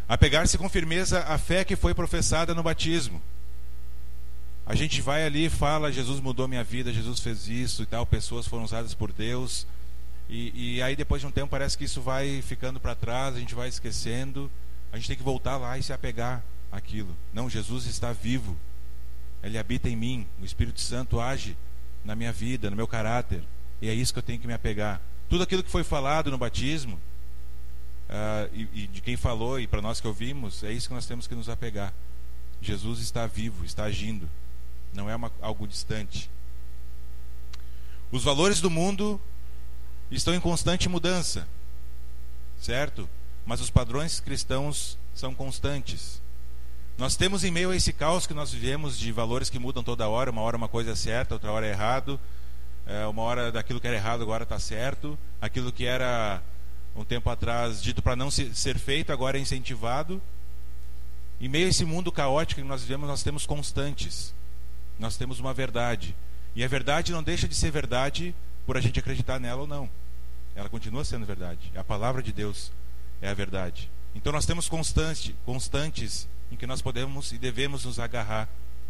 Apegar-se 0.07 0.57
com 0.57 0.67
firmeza 0.67 1.21
à 1.21 1.37
fé 1.37 1.63
que 1.63 1.75
foi 1.75 1.93
professada 1.93 2.53
no 2.53 2.61
batismo. 2.61 3.21
A 4.65 4.75
gente 4.75 5.01
vai 5.01 5.25
ali 5.25 5.45
e 5.45 5.49
fala: 5.49 5.91
Jesus 5.91 6.19
mudou 6.19 6.47
minha 6.47 6.63
vida, 6.63 6.93
Jesus 6.93 7.19
fez 7.19 7.47
isso 7.47 7.83
e 7.83 7.85
tal, 7.85 8.05
pessoas 8.05 8.45
foram 8.45 8.63
usadas 8.63 8.93
por 8.93 9.11
Deus. 9.11 9.65
E, 10.29 10.75
e 10.75 10.81
aí 10.81 10.95
depois 10.95 11.21
de 11.21 11.27
um 11.27 11.31
tempo 11.31 11.49
parece 11.49 11.77
que 11.77 11.83
isso 11.83 12.01
vai 12.01 12.41
ficando 12.41 12.79
para 12.79 12.95
trás, 12.95 13.35
a 13.35 13.39
gente 13.39 13.55
vai 13.55 13.67
esquecendo. 13.67 14.51
A 14.91 14.97
gente 14.97 15.07
tem 15.07 15.17
que 15.17 15.23
voltar 15.23 15.57
lá 15.57 15.77
e 15.77 15.83
se 15.83 15.93
apegar 15.93 16.43
àquilo. 16.71 17.15
Não, 17.33 17.49
Jesus 17.49 17.85
está 17.85 18.11
vivo. 18.11 18.57
Ele 19.43 19.57
habita 19.57 19.89
em 19.89 19.95
mim. 19.95 20.27
O 20.41 20.45
Espírito 20.45 20.79
Santo 20.79 21.19
age 21.19 21.57
na 22.03 22.15
minha 22.15 22.31
vida, 22.31 22.69
no 22.69 22.75
meu 22.75 22.87
caráter. 22.87 23.43
E 23.81 23.89
é 23.89 23.93
isso 23.93 24.13
que 24.13 24.19
eu 24.19 24.23
tenho 24.23 24.39
que 24.39 24.47
me 24.47 24.53
apegar. 24.53 25.01
Tudo 25.29 25.43
aquilo 25.43 25.63
que 25.63 25.71
foi 25.71 25.83
falado 25.83 26.29
no 26.29 26.37
batismo, 26.37 26.95
uh, 28.09 28.49
e, 28.53 28.83
e 28.83 28.87
de 28.87 29.01
quem 29.01 29.15
falou 29.15 29.59
e 29.59 29.67
para 29.67 29.81
nós 29.81 30.01
que 30.01 30.07
ouvimos, 30.07 30.63
é 30.63 30.71
isso 30.71 30.87
que 30.87 30.93
nós 30.93 31.05
temos 31.05 31.27
que 31.27 31.35
nos 31.35 31.49
apegar. 31.49 31.93
Jesus 32.61 32.99
está 32.99 33.25
vivo, 33.25 33.63
está 33.65 33.85
agindo 33.85 34.29
não 34.93 35.09
é 35.09 35.15
uma, 35.15 35.31
algo 35.41 35.67
distante. 35.67 36.29
Os 38.11 38.23
valores 38.23 38.59
do 38.59 38.69
mundo 38.69 39.19
estão 40.09 40.33
em 40.33 40.39
constante 40.39 40.89
mudança, 40.89 41.47
certo? 42.59 43.09
Mas 43.45 43.61
os 43.61 43.69
padrões 43.69 44.19
cristãos 44.19 44.97
são 45.15 45.33
constantes. 45.33 46.21
Nós 46.97 47.15
temos 47.15 47.43
em 47.43 47.51
meio 47.51 47.71
a 47.71 47.75
esse 47.75 47.91
caos 47.91 48.27
que 48.27 48.33
nós 48.33 48.51
vivemos 48.51 48.97
de 48.97 49.11
valores 49.11 49.49
que 49.49 49.57
mudam 49.57 49.83
toda 49.83 50.07
hora, 50.07 50.29
uma 50.29 50.41
hora 50.41 50.57
uma 50.57 50.67
coisa 50.67 50.91
é 50.91 50.95
certa, 50.95 51.35
outra 51.35 51.51
hora 51.51 51.65
é 51.65 51.71
errado, 51.71 52.19
é, 52.85 53.05
uma 53.07 53.23
hora 53.23 53.51
daquilo 53.51 53.79
que 53.79 53.87
era 53.87 53.95
errado 53.95 54.21
agora 54.21 54.43
está 54.43 54.59
certo, 54.59 55.17
aquilo 55.41 55.71
que 55.71 55.85
era 55.85 56.41
um 56.95 57.03
tempo 57.03 57.29
atrás 57.29 57.81
dito 57.81 58.01
para 58.01 58.15
não 58.15 58.29
ser 58.29 58.77
feito 58.77 59.11
agora 59.11 59.37
é 59.37 59.41
incentivado. 59.41 60.21
Em 61.39 61.47
meio 61.47 61.65
a 61.65 61.69
esse 61.69 61.85
mundo 61.85 62.11
caótico 62.11 62.61
que 62.61 62.67
nós 62.67 62.81
vivemos, 62.81 63.07
nós 63.07 63.23
temos 63.23 63.45
constantes 63.45 64.33
nós 65.01 65.17
temos 65.17 65.39
uma 65.39 65.53
verdade. 65.53 66.15
E 66.55 66.63
a 66.63 66.67
verdade 66.67 67.11
não 67.11 67.23
deixa 67.23 67.47
de 67.47 67.55
ser 67.55 67.71
verdade 67.71 68.35
por 68.65 68.77
a 68.77 68.81
gente 68.81 68.99
acreditar 68.99 69.39
nela 69.39 69.61
ou 69.61 69.67
não. 69.67 69.89
Ela 70.55 70.69
continua 70.69 71.03
sendo 71.03 71.25
verdade. 71.25 71.71
A 71.75 71.83
palavra 71.83 72.21
de 72.21 72.31
Deus 72.31 72.71
é 73.19 73.29
a 73.29 73.33
verdade. 73.33 73.89
Então 74.13 74.31
nós 74.31 74.45
temos 74.45 74.69
constante, 74.69 75.35
constantes 75.43 76.29
em 76.51 76.55
que 76.55 76.67
nós 76.67 76.81
podemos 76.81 77.31
e 77.31 77.37
devemos 77.37 77.85
nos 77.85 77.99
agarrar 77.99 78.49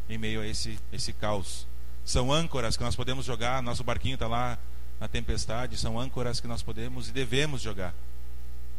em 0.09 0.17
meio 0.17 0.41
a 0.41 0.47
esse, 0.47 0.79
esse 0.91 1.13
caos. 1.13 1.67
São 2.03 2.31
âncoras 2.31 2.75
que 2.75 2.83
nós 2.83 2.95
podemos 2.95 3.25
jogar, 3.25 3.61
nosso 3.61 3.83
barquinho 3.83 4.15
está 4.15 4.27
lá 4.27 4.57
na 4.99 5.07
tempestade, 5.07 5.77
são 5.77 5.99
âncoras 5.99 6.39
que 6.39 6.47
nós 6.47 6.61
podemos 6.61 7.09
e 7.09 7.11
devemos 7.11 7.61
jogar 7.61 7.93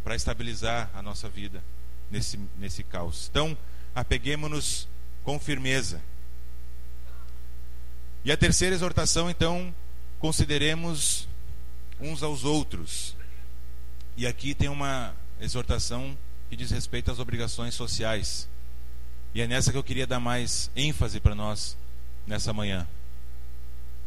para 0.05 0.17
estabilizar 0.17 0.91
a 0.95 1.01
nossa 1.01 1.29
vida 1.29 1.63
nesse, 2.11 2.39
nesse 2.59 2.83
caos. 2.83 3.29
Então, 3.31 3.57
apeguemos-nos 3.95 4.89
com 5.23 5.39
firmeza. 5.39 6.01
E 8.25 8.31
a 8.31 8.37
terceira 8.37 8.75
exortação, 8.75 9.31
então, 9.31 9.75
consideremos 10.19 11.29
uns 12.01 12.23
aos 12.23 12.45
outros. 12.45 13.17
E 14.17 14.27
aqui 14.27 14.55
tem 14.55 14.69
uma 14.69 15.15
exortação 15.41 16.17
que 16.49 16.57
diz 16.57 16.71
respeito 16.71 17.11
às 17.11 17.19
obrigações 17.19 17.75
sociais. 17.75 18.49
E 19.35 19.41
é 19.41 19.47
nessa 19.47 19.73
que 19.73 19.79
eu 19.79 19.85
queria 19.85 20.07
dar 20.07 20.21
mais 20.21 20.71
ênfase 20.77 21.19
para 21.19 21.35
nós 21.35 21.77
nessa 22.27 22.53
manhã. 22.53 22.87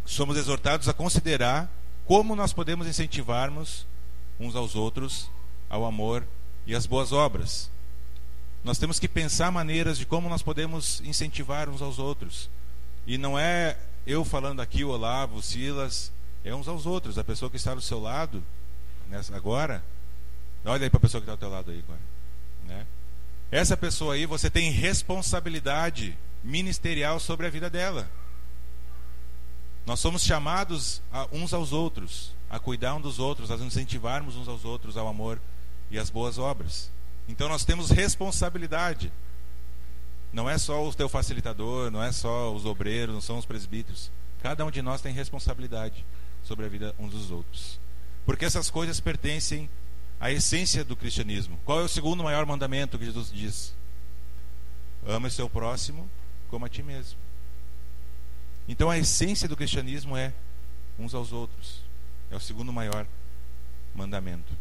Somos 0.05 0.37
exortados 0.37 0.87
a 0.87 0.93
considerar 0.93 1.69
como 2.05 2.35
nós 2.35 2.53
podemos 2.53 2.87
incentivarmos 2.87 3.87
uns 4.39 4.55
aos 4.55 4.75
outros 4.75 5.29
ao 5.69 5.85
amor 5.85 6.25
e 6.67 6.75
às 6.75 6.85
boas 6.85 7.11
obras. 7.11 7.71
Nós 8.63 8.77
temos 8.77 8.99
que 8.99 9.07
pensar 9.07 9.51
maneiras 9.51 9.97
de 9.97 10.05
como 10.05 10.29
nós 10.29 10.41
podemos 10.41 11.01
incentivar 11.01 11.69
uns 11.69 11.81
aos 11.81 11.99
outros. 11.99 12.49
E 13.05 13.17
não 13.17 13.37
é 13.37 13.77
eu 14.05 14.23
falando 14.23 14.61
aqui, 14.61 14.83
o 14.83 14.89
Olavo, 14.89 15.37
o 15.37 15.41
Silas, 15.41 16.11
é 16.43 16.53
uns 16.53 16.67
aos 16.67 16.85
outros. 16.85 17.17
A 17.17 17.23
pessoa 17.23 17.49
que 17.49 17.57
está 17.57 17.73
do 17.73 17.81
seu 17.81 17.99
lado, 17.99 18.43
nessa, 19.07 19.35
agora, 19.35 19.83
olha 20.63 20.83
aí 20.83 20.89
para 20.89 20.97
a 20.97 21.01
pessoa 21.01 21.21
que 21.21 21.25
está 21.25 21.35
do 21.35 21.39
teu 21.39 21.49
lado 21.49 21.71
aí 21.71 21.79
agora. 21.79 22.01
Né? 22.65 22.85
Essa 23.51 23.77
pessoa 23.77 24.15
aí, 24.15 24.25
você 24.25 24.49
tem 24.49 24.71
responsabilidade 24.71 26.17
ministerial 26.43 27.19
sobre 27.19 27.47
a 27.47 27.49
vida 27.49 27.69
dela. 27.69 28.09
Nós 29.85 29.99
somos 29.99 30.23
chamados 30.23 31.01
a, 31.11 31.27
uns 31.31 31.53
aos 31.53 31.71
outros, 31.71 32.33
a 32.49 32.59
cuidar 32.59 32.95
um 32.95 33.01
dos 33.01 33.19
outros, 33.19 33.51
a 33.51 33.55
incentivarmos 33.55 34.35
uns 34.35 34.47
aos 34.47 34.65
outros 34.65 34.97
ao 34.97 35.07
amor 35.07 35.39
e 35.91 35.99
às 35.99 36.09
boas 36.09 36.37
obras. 36.37 36.89
Então 37.27 37.47
nós 37.47 37.63
temos 37.63 37.91
responsabilidade. 37.91 39.11
Não 40.33 40.49
é 40.49 40.57
só 40.57 40.85
o 40.85 40.93
teu 40.93 41.07
facilitador, 41.07 41.91
não 41.91 42.01
é 42.01 42.11
só 42.11 42.53
os 42.53 42.65
obreiros, 42.65 43.13
não 43.13 43.21
são 43.21 43.37
os 43.37 43.45
presbíteros. 43.45 44.11
Cada 44.41 44.65
um 44.65 44.71
de 44.71 44.81
nós 44.81 45.01
tem 45.01 45.13
responsabilidade 45.13 46.05
sobre 46.43 46.65
a 46.65 46.69
vida 46.69 46.93
uns 46.99 47.11
dos 47.11 47.31
outros. 47.31 47.79
Porque 48.25 48.45
essas 48.45 48.69
coisas 48.69 48.99
pertencem 48.99 49.69
à 50.19 50.31
essência 50.31 50.83
do 50.83 50.95
cristianismo. 50.95 51.59
Qual 51.65 51.79
é 51.79 51.83
o 51.83 51.89
segundo 51.89 52.23
maior 52.23 52.45
mandamento 52.45 52.97
que 52.97 53.05
Jesus 53.05 53.31
diz? 53.31 53.73
Ama 55.05 55.29
seu 55.29 55.49
próximo 55.49 56.09
como 56.49 56.65
a 56.65 56.69
ti 56.69 56.81
mesmo. 56.81 57.17
Então 58.67 58.89
a 58.89 58.97
essência 58.97 59.47
do 59.47 59.55
cristianismo 59.55 60.17
é 60.17 60.33
uns 60.97 61.13
aos 61.13 61.31
outros. 61.31 61.81
É 62.31 62.35
o 62.35 62.39
segundo 62.39 62.73
maior 62.73 63.05
mandamento. 63.93 64.53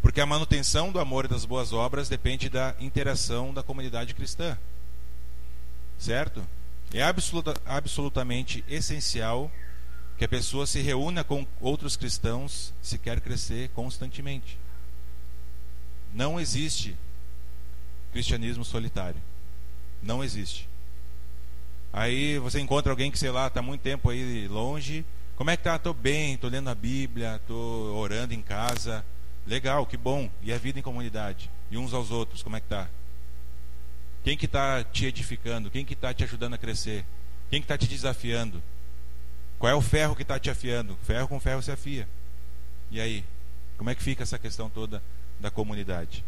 Porque 0.00 0.20
a 0.20 0.26
manutenção 0.26 0.92
do 0.92 1.00
amor 1.00 1.24
e 1.24 1.28
das 1.28 1.44
boas 1.44 1.72
obras 1.72 2.08
depende 2.08 2.48
da 2.48 2.74
interação 2.78 3.52
da 3.52 3.62
comunidade 3.62 4.14
cristã. 4.14 4.56
Certo? 5.98 6.46
É 6.92 7.02
absoluta, 7.02 7.60
absolutamente 7.66 8.64
essencial 8.68 9.50
que 10.18 10.24
a 10.24 10.28
pessoa 10.28 10.66
se 10.66 10.80
reúna 10.80 11.22
com 11.22 11.46
outros 11.60 11.96
cristãos 11.96 12.74
se 12.82 12.98
quer 12.98 13.20
crescer 13.20 13.68
constantemente. 13.70 14.58
Não 16.12 16.40
existe 16.40 16.96
cristianismo 18.12 18.64
solitário. 18.64 19.20
Não 20.02 20.24
existe. 20.24 20.68
Aí 21.92 22.36
você 22.38 22.58
encontra 22.58 22.90
alguém 22.90 23.12
que, 23.12 23.18
sei 23.18 23.30
lá, 23.30 23.46
está 23.46 23.62
muito 23.62 23.80
tempo 23.80 24.10
aí 24.10 24.48
longe. 24.48 25.04
Como 25.36 25.50
é 25.50 25.56
que 25.56 25.62
tá? 25.62 25.76
Estou 25.76 25.94
bem, 25.94 26.34
estou 26.34 26.50
lendo 26.50 26.68
a 26.68 26.74
Bíblia, 26.74 27.36
estou 27.36 27.96
orando 27.96 28.34
em 28.34 28.42
casa. 28.42 29.04
Legal, 29.46 29.86
que 29.86 29.96
bom. 29.96 30.28
E 30.42 30.52
a 30.52 30.58
vida 30.58 30.80
em 30.80 30.82
comunidade? 30.82 31.48
E 31.70 31.78
uns 31.78 31.94
aos 31.94 32.10
outros, 32.10 32.42
como 32.42 32.56
é 32.56 32.60
que 32.60 32.66
tá? 32.66 32.88
Quem 34.24 34.36
que 34.36 34.46
está 34.46 34.82
te 34.82 35.06
edificando? 35.06 35.70
Quem 35.70 35.84
que 35.84 35.94
está 35.94 36.12
te 36.12 36.24
ajudando 36.24 36.54
a 36.54 36.58
crescer? 36.58 37.04
Quem 37.50 37.60
que 37.60 37.64
está 37.64 37.78
te 37.78 37.86
desafiando? 37.86 38.60
Qual 39.58 39.70
é 39.70 39.74
o 39.74 39.80
ferro 39.80 40.14
que 40.14 40.22
está 40.22 40.38
te 40.38 40.50
afiando? 40.50 40.96
Ferro 41.02 41.28
com 41.28 41.40
ferro 41.40 41.62
se 41.62 41.70
afia. 41.70 42.08
E 42.90 43.00
aí? 43.00 43.24
Como 43.76 43.90
é 43.90 43.94
que 43.94 44.02
fica 44.02 44.22
essa 44.22 44.38
questão 44.38 44.70
toda 44.70 45.02
da 45.38 45.50
comunidade? 45.50 46.24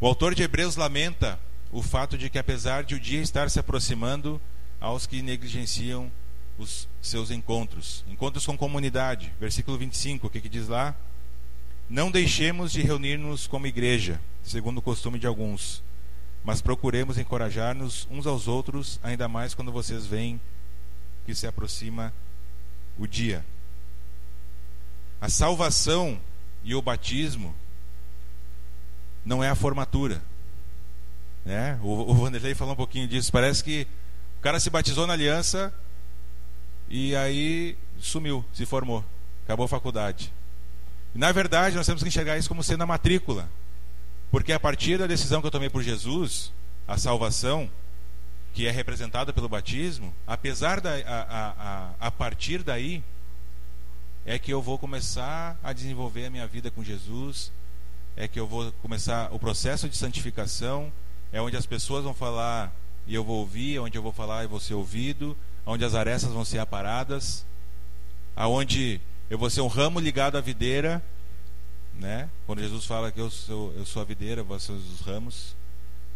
O 0.00 0.06
autor 0.06 0.34
de 0.34 0.42
Hebreus 0.42 0.76
lamenta 0.76 1.38
o 1.72 1.82
fato 1.82 2.16
de 2.16 2.30
que, 2.30 2.38
apesar 2.38 2.84
de 2.84 2.94
o 2.94 3.00
dia 3.00 3.20
estar 3.20 3.50
se 3.50 3.58
aproximando, 3.58 4.40
aos 4.80 5.06
que 5.06 5.22
negligenciam 5.22 6.10
os 6.56 6.88
seus 7.00 7.30
encontros. 7.30 8.04
Encontros 8.08 8.46
com 8.46 8.56
comunidade. 8.56 9.32
Versículo 9.40 9.78
25, 9.78 10.26
o 10.26 10.30
que, 10.30 10.40
que 10.40 10.48
diz 10.48 10.68
lá? 10.68 10.94
Não 11.88 12.10
deixemos 12.10 12.72
de 12.72 12.82
reunir-nos 12.82 13.46
como 13.46 13.66
igreja, 13.66 14.20
segundo 14.42 14.78
o 14.78 14.82
costume 14.82 15.18
de 15.18 15.26
alguns, 15.26 15.82
mas 16.44 16.60
procuremos 16.60 17.16
encorajar-nos 17.16 18.06
uns 18.10 18.26
aos 18.26 18.46
outros, 18.46 19.00
ainda 19.02 19.26
mais 19.26 19.54
quando 19.54 19.72
vocês 19.72 20.04
veem 20.04 20.38
que 21.28 21.34
se 21.34 21.46
aproxima 21.46 22.10
o 22.98 23.06
dia. 23.06 23.44
A 25.20 25.28
salvação 25.28 26.18
e 26.64 26.74
o 26.74 26.80
batismo 26.80 27.54
não 29.26 29.44
é 29.44 29.50
a 29.50 29.54
formatura. 29.54 30.22
Né? 31.44 31.78
O, 31.82 32.10
o 32.10 32.14
Vanderlei 32.14 32.54
falou 32.54 32.72
um 32.72 32.76
pouquinho 32.76 33.06
disso. 33.06 33.30
Parece 33.30 33.62
que 33.62 33.86
o 34.38 34.40
cara 34.40 34.58
se 34.58 34.70
batizou 34.70 35.06
na 35.06 35.12
aliança 35.12 35.70
e 36.88 37.14
aí 37.14 37.76
sumiu, 37.98 38.42
se 38.54 38.64
formou, 38.64 39.04
acabou 39.44 39.66
a 39.66 39.68
faculdade. 39.68 40.32
E, 41.14 41.18
na 41.18 41.30
verdade, 41.30 41.76
nós 41.76 41.84
temos 41.84 42.02
que 42.02 42.08
enxergar 42.08 42.38
isso 42.38 42.48
como 42.48 42.64
sendo 42.64 42.84
a 42.84 42.86
matrícula. 42.86 43.50
Porque 44.30 44.50
a 44.50 44.58
partir 44.58 44.98
da 44.98 45.06
decisão 45.06 45.42
que 45.42 45.46
eu 45.46 45.50
tomei 45.50 45.68
por 45.68 45.82
Jesus, 45.82 46.54
a 46.86 46.96
salvação, 46.96 47.70
que 48.58 48.66
é 48.66 48.72
representada 48.72 49.32
pelo 49.32 49.48
batismo, 49.48 50.12
apesar 50.26 50.80
da 50.80 50.90
a, 50.90 51.92
a, 52.00 52.08
a, 52.08 52.10
partir 52.10 52.64
daí 52.64 53.04
é 54.26 54.36
que 54.36 54.52
eu 54.52 54.60
vou 54.60 54.76
começar 54.76 55.56
a 55.62 55.72
desenvolver 55.72 56.26
a 56.26 56.30
minha 56.30 56.44
vida 56.44 56.68
com 56.68 56.82
Jesus, 56.82 57.52
é 58.16 58.26
que 58.26 58.40
eu 58.40 58.48
vou 58.48 58.72
começar 58.82 59.32
o 59.32 59.38
processo 59.38 59.88
de 59.88 59.96
santificação, 59.96 60.92
é 61.32 61.40
onde 61.40 61.56
as 61.56 61.66
pessoas 61.66 62.02
vão 62.02 62.12
falar 62.12 62.74
e 63.06 63.14
eu 63.14 63.22
vou 63.22 63.38
ouvir, 63.38 63.76
é 63.76 63.80
onde 63.80 63.96
eu 63.96 64.02
vou 64.02 64.12
falar 64.12 64.42
e 64.42 64.48
vou 64.48 64.58
ser 64.58 64.74
ouvido, 64.74 65.36
onde 65.64 65.84
as 65.84 65.94
arestas 65.94 66.32
vão 66.32 66.44
ser 66.44 66.58
aparadas, 66.58 67.46
aonde 68.34 69.00
eu 69.30 69.38
vou 69.38 69.50
ser 69.50 69.60
um 69.60 69.68
ramo 69.68 70.00
ligado 70.00 70.36
à 70.36 70.40
videira, 70.40 71.00
né? 71.94 72.28
Quando 72.44 72.58
Jesus 72.58 72.84
fala 72.86 73.12
que 73.12 73.20
eu 73.20 73.30
sou, 73.30 73.72
eu 73.74 73.86
sou 73.86 74.02
a 74.02 74.04
videira, 74.04 74.42
vocês 74.42 74.84
os 74.94 75.00
ramos, 75.02 75.54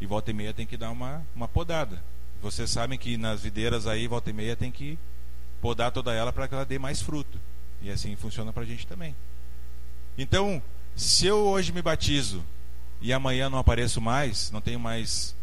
e 0.00 0.06
volta 0.06 0.32
e 0.32 0.34
meia 0.34 0.52
tem 0.52 0.66
que 0.66 0.76
dar 0.76 0.90
uma, 0.90 1.24
uma 1.36 1.46
podada. 1.46 2.02
Vocês 2.42 2.70
sabem 2.70 2.98
que 2.98 3.16
nas 3.16 3.40
videiras 3.40 3.86
aí, 3.86 4.08
volta 4.08 4.30
e 4.30 4.32
meia 4.32 4.56
tem 4.56 4.72
que 4.72 4.98
podar 5.60 5.92
toda 5.92 6.12
ela 6.12 6.32
para 6.32 6.48
que 6.48 6.54
ela 6.54 6.64
dê 6.64 6.76
mais 6.76 7.00
fruto. 7.00 7.38
E 7.80 7.88
assim 7.88 8.16
funciona 8.16 8.52
para 8.52 8.64
a 8.64 8.66
gente 8.66 8.84
também. 8.84 9.14
Então, 10.18 10.60
se 10.96 11.24
eu 11.24 11.38
hoje 11.46 11.72
me 11.72 11.80
batizo 11.80 12.44
e 13.00 13.12
amanhã 13.12 13.48
não 13.48 13.58
apareço 13.58 14.00
mais, 14.00 14.50
não 14.50 14.60
tenho 14.60 14.80
mais 14.80 15.36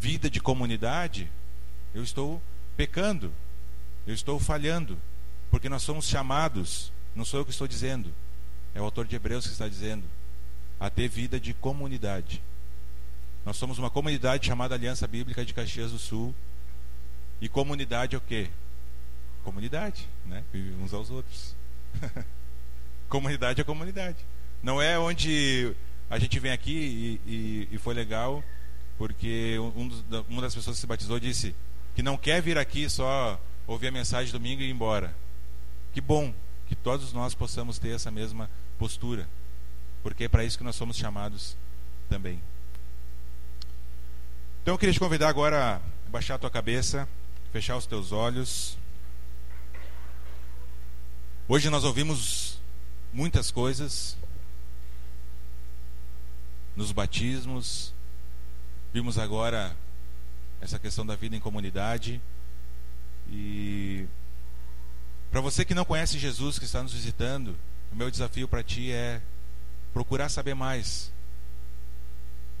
vida 0.00 0.30
de 0.30 0.40
comunidade, 0.40 1.30
eu 1.94 2.02
estou 2.02 2.40
pecando, 2.78 3.30
eu 4.06 4.14
estou 4.14 4.40
falhando, 4.40 4.98
porque 5.50 5.68
nós 5.68 5.82
somos 5.82 6.06
chamados, 6.06 6.90
não 7.14 7.26
sou 7.26 7.40
eu 7.40 7.44
que 7.44 7.50
estou 7.50 7.68
dizendo, 7.68 8.12
é 8.74 8.80
o 8.80 8.84
autor 8.84 9.06
de 9.06 9.16
Hebreus 9.16 9.46
que 9.46 9.52
está 9.52 9.68
dizendo, 9.68 10.04
a 10.80 10.88
ter 10.88 11.08
vida 11.08 11.38
de 11.38 11.52
comunidade. 11.52 12.42
Nós 13.48 13.56
somos 13.56 13.78
uma 13.78 13.88
comunidade 13.88 14.46
chamada 14.46 14.74
Aliança 14.74 15.06
Bíblica 15.06 15.42
de 15.42 15.54
Caxias 15.54 15.90
do 15.90 15.98
Sul. 15.98 16.34
E 17.40 17.48
comunidade 17.48 18.14
é 18.14 18.18
o 18.18 18.20
quê? 18.20 18.50
Comunidade, 19.42 20.06
né? 20.26 20.44
Vive 20.52 20.74
uns 20.74 20.92
aos 20.92 21.08
outros. 21.08 21.56
comunidade 23.08 23.58
é 23.58 23.64
comunidade. 23.64 24.18
Não 24.62 24.82
é 24.82 24.98
onde 24.98 25.74
a 26.10 26.18
gente 26.18 26.38
vem 26.38 26.52
aqui 26.52 27.20
e, 27.26 27.32
e, 27.32 27.68
e 27.72 27.78
foi 27.78 27.94
legal, 27.94 28.44
porque 28.98 29.58
um 29.74 29.88
dos, 29.88 30.04
uma 30.28 30.42
das 30.42 30.54
pessoas 30.54 30.76
que 30.76 30.80
se 30.82 30.86
batizou 30.86 31.18
disse 31.18 31.54
que 31.94 32.02
não 32.02 32.18
quer 32.18 32.42
vir 32.42 32.58
aqui 32.58 32.86
só 32.90 33.40
ouvir 33.66 33.88
a 33.88 33.92
mensagem 33.92 34.30
domingo 34.30 34.60
e 34.60 34.66
ir 34.66 34.70
embora. 34.70 35.16
Que 35.94 36.02
bom 36.02 36.34
que 36.66 36.76
todos 36.76 37.14
nós 37.14 37.34
possamos 37.34 37.78
ter 37.78 37.94
essa 37.94 38.10
mesma 38.10 38.50
postura, 38.78 39.26
porque 40.02 40.24
é 40.24 40.28
para 40.28 40.44
isso 40.44 40.58
que 40.58 40.64
nós 40.64 40.76
somos 40.76 40.98
chamados 40.98 41.56
também. 42.10 42.42
Então 44.68 44.74
eu 44.74 44.78
queria 44.78 44.92
te 44.92 45.00
convidar 45.00 45.30
agora 45.30 45.76
a 45.76 46.10
baixar 46.10 46.34
a 46.34 46.38
tua 46.38 46.50
cabeça, 46.50 47.08
fechar 47.50 47.74
os 47.74 47.86
teus 47.86 48.12
olhos. 48.12 48.76
Hoje 51.48 51.70
nós 51.70 51.84
ouvimos 51.84 52.60
muitas 53.10 53.50
coisas 53.50 54.14
nos 56.76 56.92
batismos, 56.92 57.94
vimos 58.92 59.16
agora 59.16 59.74
essa 60.60 60.78
questão 60.78 61.06
da 61.06 61.16
vida 61.16 61.34
em 61.34 61.40
comunidade 61.40 62.20
e 63.26 64.06
para 65.30 65.40
você 65.40 65.64
que 65.64 65.72
não 65.72 65.86
conhece 65.86 66.18
Jesus, 66.18 66.58
que 66.58 66.66
está 66.66 66.82
nos 66.82 66.92
visitando, 66.92 67.56
o 67.90 67.96
meu 67.96 68.10
desafio 68.10 68.46
para 68.46 68.62
ti 68.62 68.92
é 68.92 69.22
procurar 69.94 70.28
saber 70.28 70.52
mais. 70.52 71.10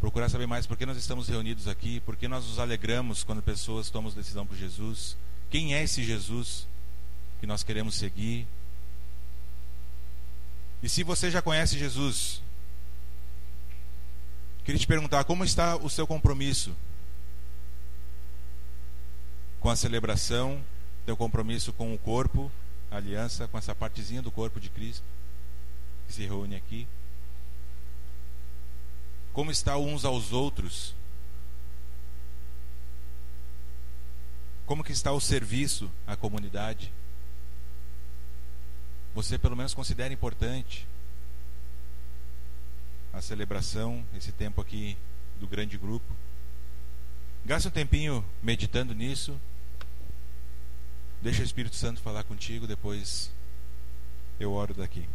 Procurar 0.00 0.28
saber 0.28 0.46
mais 0.46 0.66
por 0.66 0.76
que 0.76 0.86
nós 0.86 0.96
estamos 0.96 1.28
reunidos 1.28 1.66
aqui, 1.66 2.00
por 2.00 2.16
que 2.16 2.28
nós 2.28 2.46
nos 2.46 2.58
alegramos 2.58 3.24
quando 3.24 3.42
pessoas 3.42 3.90
tomam 3.90 4.12
decisão 4.12 4.46
por 4.46 4.56
Jesus. 4.56 5.16
Quem 5.50 5.74
é 5.74 5.82
esse 5.82 6.04
Jesus 6.04 6.66
que 7.40 7.46
nós 7.46 7.62
queremos 7.62 7.96
seguir? 7.96 8.46
E 10.82 10.88
se 10.88 11.02
você 11.02 11.30
já 11.30 11.42
conhece 11.42 11.76
Jesus, 11.76 12.40
queria 14.64 14.78
te 14.78 14.86
perguntar 14.86 15.24
como 15.24 15.44
está 15.44 15.74
o 15.76 15.90
seu 15.90 16.06
compromisso 16.06 16.74
com 19.58 19.68
a 19.68 19.74
celebração, 19.74 20.62
teu 21.04 21.16
compromisso 21.16 21.72
com 21.72 21.92
o 21.92 21.98
corpo, 21.98 22.52
a 22.90 22.96
aliança, 22.96 23.48
com 23.48 23.58
essa 23.58 23.74
partezinha 23.74 24.22
do 24.22 24.30
corpo 24.30 24.60
de 24.60 24.68
Cristo 24.68 25.04
que 26.06 26.12
se 26.14 26.24
reúne 26.24 26.54
aqui. 26.54 26.86
Como 29.38 29.52
está 29.52 29.78
uns 29.78 30.04
aos 30.04 30.32
outros? 30.32 30.96
Como 34.66 34.82
que 34.82 34.90
está 34.90 35.12
o 35.12 35.20
serviço 35.20 35.88
à 36.04 36.16
comunidade? 36.16 36.92
você 39.14 39.38
pelo 39.38 39.54
menos 39.54 39.74
considera 39.74 40.12
importante 40.12 40.88
a 43.12 43.20
celebração, 43.20 44.04
esse 44.16 44.32
tempo 44.32 44.60
aqui 44.60 44.98
do 45.38 45.46
grande 45.46 45.78
grupo. 45.78 46.12
Gaste 47.46 47.68
um 47.68 47.70
tempinho 47.70 48.24
meditando 48.42 48.92
nisso. 48.92 49.40
Deixa 51.22 51.42
o 51.42 51.44
Espírito 51.44 51.76
Santo 51.76 52.00
falar 52.00 52.24
contigo, 52.24 52.66
depois 52.66 53.30
eu 54.40 54.52
oro 54.52 54.74
daqui. 54.74 55.08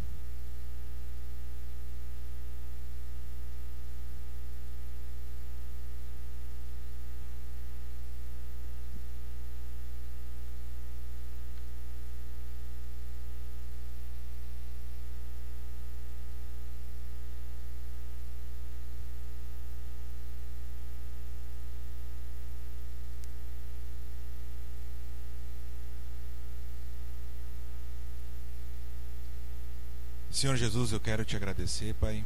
Senhor 30.44 30.56
Jesus, 30.56 30.92
eu 30.92 31.00
quero 31.00 31.24
te 31.24 31.34
agradecer, 31.34 31.94
Pai. 31.94 32.22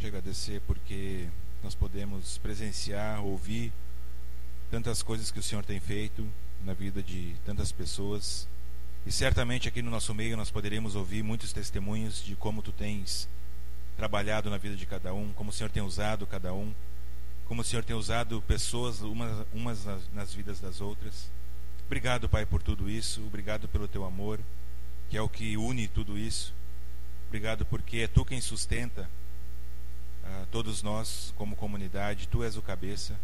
Te 0.00 0.06
agradecer 0.08 0.60
porque 0.62 1.28
nós 1.62 1.76
podemos 1.76 2.38
presenciar, 2.38 3.24
ouvir 3.24 3.72
tantas 4.68 5.00
coisas 5.00 5.30
que 5.30 5.38
o 5.38 5.42
Senhor 5.44 5.64
tem 5.64 5.78
feito 5.78 6.26
na 6.64 6.74
vida 6.74 7.00
de 7.00 7.36
tantas 7.44 7.70
pessoas. 7.70 8.48
E 9.06 9.12
certamente 9.12 9.68
aqui 9.68 9.80
no 9.80 9.92
nosso 9.92 10.12
meio 10.12 10.36
nós 10.36 10.50
poderemos 10.50 10.96
ouvir 10.96 11.22
muitos 11.22 11.52
testemunhos 11.52 12.20
de 12.20 12.34
como 12.34 12.62
tu 12.62 12.72
tens 12.72 13.28
trabalhado 13.96 14.50
na 14.50 14.58
vida 14.58 14.74
de 14.74 14.84
cada 14.84 15.14
um, 15.14 15.32
como 15.32 15.50
o 15.50 15.52
Senhor 15.52 15.70
tem 15.70 15.84
usado 15.84 16.26
cada 16.26 16.52
um, 16.52 16.74
como 17.46 17.60
o 17.60 17.64
Senhor 17.64 17.84
tem 17.84 17.94
usado 17.94 18.42
pessoas 18.42 19.02
umas, 19.02 19.46
umas 19.52 19.84
nas, 19.84 20.02
nas 20.12 20.34
vidas 20.34 20.58
das 20.58 20.80
outras. 20.80 21.30
Obrigado, 21.86 22.28
Pai, 22.28 22.44
por 22.44 22.60
tudo 22.60 22.90
isso. 22.90 23.24
Obrigado 23.24 23.68
pelo 23.68 23.86
teu 23.86 24.04
amor, 24.04 24.40
que 25.08 25.16
é 25.16 25.22
o 25.22 25.28
que 25.28 25.56
une 25.56 25.86
tudo 25.86 26.18
isso. 26.18 26.52
Obrigado 27.28 27.66
porque 27.66 27.98
é 27.98 28.08
tu 28.08 28.24
quem 28.24 28.40
sustenta 28.40 29.08
uh, 30.22 30.46
todos 30.50 30.82
nós 30.82 31.34
como 31.36 31.56
comunidade, 31.56 32.28
tu 32.28 32.44
és 32.44 32.56
o 32.56 32.62
cabeça. 32.62 33.18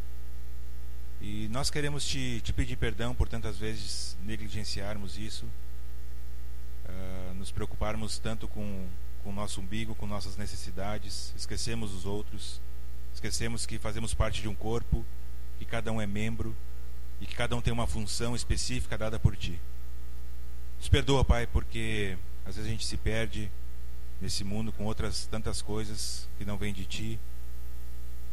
E 1.20 1.48
nós 1.48 1.70
queremos 1.70 2.04
te, 2.04 2.40
te 2.40 2.52
pedir 2.52 2.76
perdão 2.76 3.14
por 3.14 3.28
tantas 3.28 3.56
vezes 3.56 4.16
negligenciarmos 4.24 5.16
isso, 5.16 5.46
uh, 6.84 7.34
nos 7.34 7.52
preocuparmos 7.52 8.18
tanto 8.18 8.48
com, 8.48 8.88
com 9.22 9.30
o 9.30 9.32
nosso 9.32 9.60
umbigo, 9.60 9.94
com 9.94 10.06
nossas 10.06 10.36
necessidades, 10.36 11.32
esquecemos 11.36 11.94
os 11.94 12.04
outros, 12.04 12.60
esquecemos 13.14 13.64
que 13.64 13.78
fazemos 13.78 14.12
parte 14.12 14.42
de 14.42 14.48
um 14.48 14.54
corpo, 14.54 15.06
que 15.60 15.64
cada 15.64 15.92
um 15.92 16.00
é 16.00 16.06
membro 16.08 16.56
e 17.20 17.26
que 17.26 17.36
cada 17.36 17.54
um 17.54 17.60
tem 17.60 17.72
uma 17.72 17.86
função 17.86 18.34
específica 18.34 18.98
dada 18.98 19.18
por 19.20 19.36
ti. 19.36 19.60
Nos 20.76 20.88
perdoa, 20.88 21.24
Pai, 21.24 21.46
porque 21.46 22.18
às 22.44 22.56
vezes 22.56 22.68
a 22.68 22.72
gente 22.72 22.84
se 22.84 22.96
perde 22.96 23.48
nesse 24.22 24.44
mundo 24.44 24.72
com 24.72 24.84
outras 24.84 25.26
tantas 25.26 25.60
coisas 25.60 26.28
que 26.38 26.44
não 26.44 26.56
vêm 26.56 26.72
de 26.72 26.86
ti. 26.86 27.18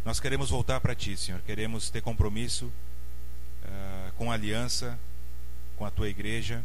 Nós 0.05 0.19
queremos 0.19 0.51
voltar 0.51 0.79
para 0.79 0.93
ti, 0.93 1.17
Senhor. 1.17 1.41
Queremos 1.41 1.89
ter 1.89 1.99
compromisso 2.01 2.65
uh, 2.67 4.13
com 4.15 4.31
a 4.31 4.35
aliança, 4.35 4.97
com 5.75 5.83
a 5.83 5.89
tua 5.89 6.07
igreja. 6.07 6.63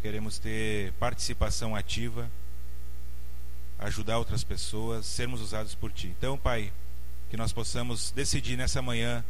Queremos 0.00 0.38
ter 0.38 0.92
participação 0.94 1.76
ativa, 1.76 2.30
ajudar 3.78 4.16
outras 4.16 4.42
pessoas, 4.42 5.04
sermos 5.04 5.42
usados 5.42 5.74
por 5.74 5.92
ti. 5.92 6.14
Então, 6.18 6.38
Pai, 6.38 6.72
que 7.28 7.36
nós 7.36 7.52
possamos 7.52 8.10
decidir 8.10 8.56
nessa 8.56 8.80
manhã 8.80 9.22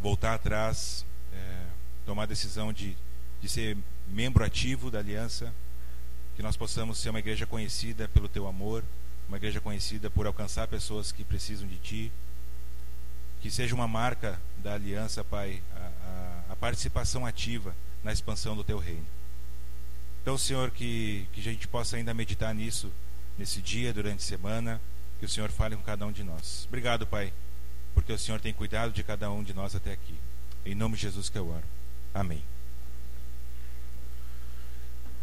voltar 0.00 0.34
atrás, 0.34 1.04
é, 1.32 1.66
tomar 2.06 2.24
a 2.24 2.26
decisão 2.26 2.72
de, 2.72 2.96
de 3.42 3.48
ser 3.48 3.76
membro 4.06 4.44
ativo 4.44 4.88
da 4.88 5.00
aliança, 5.00 5.52
que 6.36 6.42
nós 6.42 6.56
possamos 6.56 6.98
ser 6.98 7.10
uma 7.10 7.18
igreja 7.18 7.46
conhecida 7.46 8.08
pelo 8.08 8.28
teu 8.28 8.46
amor, 8.46 8.84
uma 9.28 9.36
igreja 9.36 9.60
conhecida 9.60 10.10
por 10.10 10.26
alcançar 10.26 10.68
pessoas 10.68 11.12
que 11.12 11.24
precisam 11.24 11.66
de 11.66 11.76
ti, 11.76 12.12
que 13.40 13.50
seja 13.50 13.74
uma 13.74 13.88
marca 13.88 14.40
da 14.58 14.74
aliança, 14.74 15.22
Pai, 15.22 15.62
a, 15.74 15.78
a, 15.78 16.52
a 16.52 16.56
participação 16.56 17.24
ativa 17.24 17.74
na 18.02 18.12
expansão 18.12 18.56
do 18.56 18.64
teu 18.64 18.78
reino. 18.78 19.06
Então, 20.22 20.38
Senhor, 20.38 20.70
que, 20.70 21.26
que 21.32 21.40
a 21.40 21.44
gente 21.44 21.68
possa 21.68 21.96
ainda 21.96 22.14
meditar 22.14 22.54
nisso, 22.54 22.90
nesse 23.38 23.60
dia, 23.60 23.92
durante 23.92 24.20
a 24.20 24.26
semana, 24.26 24.80
que 25.18 25.26
o 25.26 25.28
Senhor 25.28 25.50
fale 25.50 25.76
com 25.76 25.82
cada 25.82 26.06
um 26.06 26.12
de 26.12 26.24
nós. 26.24 26.64
Obrigado, 26.68 27.06
Pai 27.06 27.32
porque 27.94 28.12
o 28.12 28.18
Senhor 28.18 28.40
tem 28.40 28.52
cuidado 28.52 28.92
de 28.92 29.02
cada 29.02 29.30
um 29.30 29.42
de 29.42 29.54
nós 29.54 29.74
até 29.74 29.92
aqui. 29.92 30.18
Em 30.66 30.74
nome 30.74 30.96
de 30.96 31.02
Jesus 31.02 31.28
que 31.28 31.38
eu 31.38 31.48
oro. 31.48 31.64
Amém. 32.12 32.42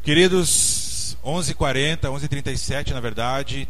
Queridos, 0.03 1.15
11h40, 1.23 1.99
11h37 1.99 2.91
na 2.91 2.99
verdade. 2.99 3.61
Então 3.61 3.69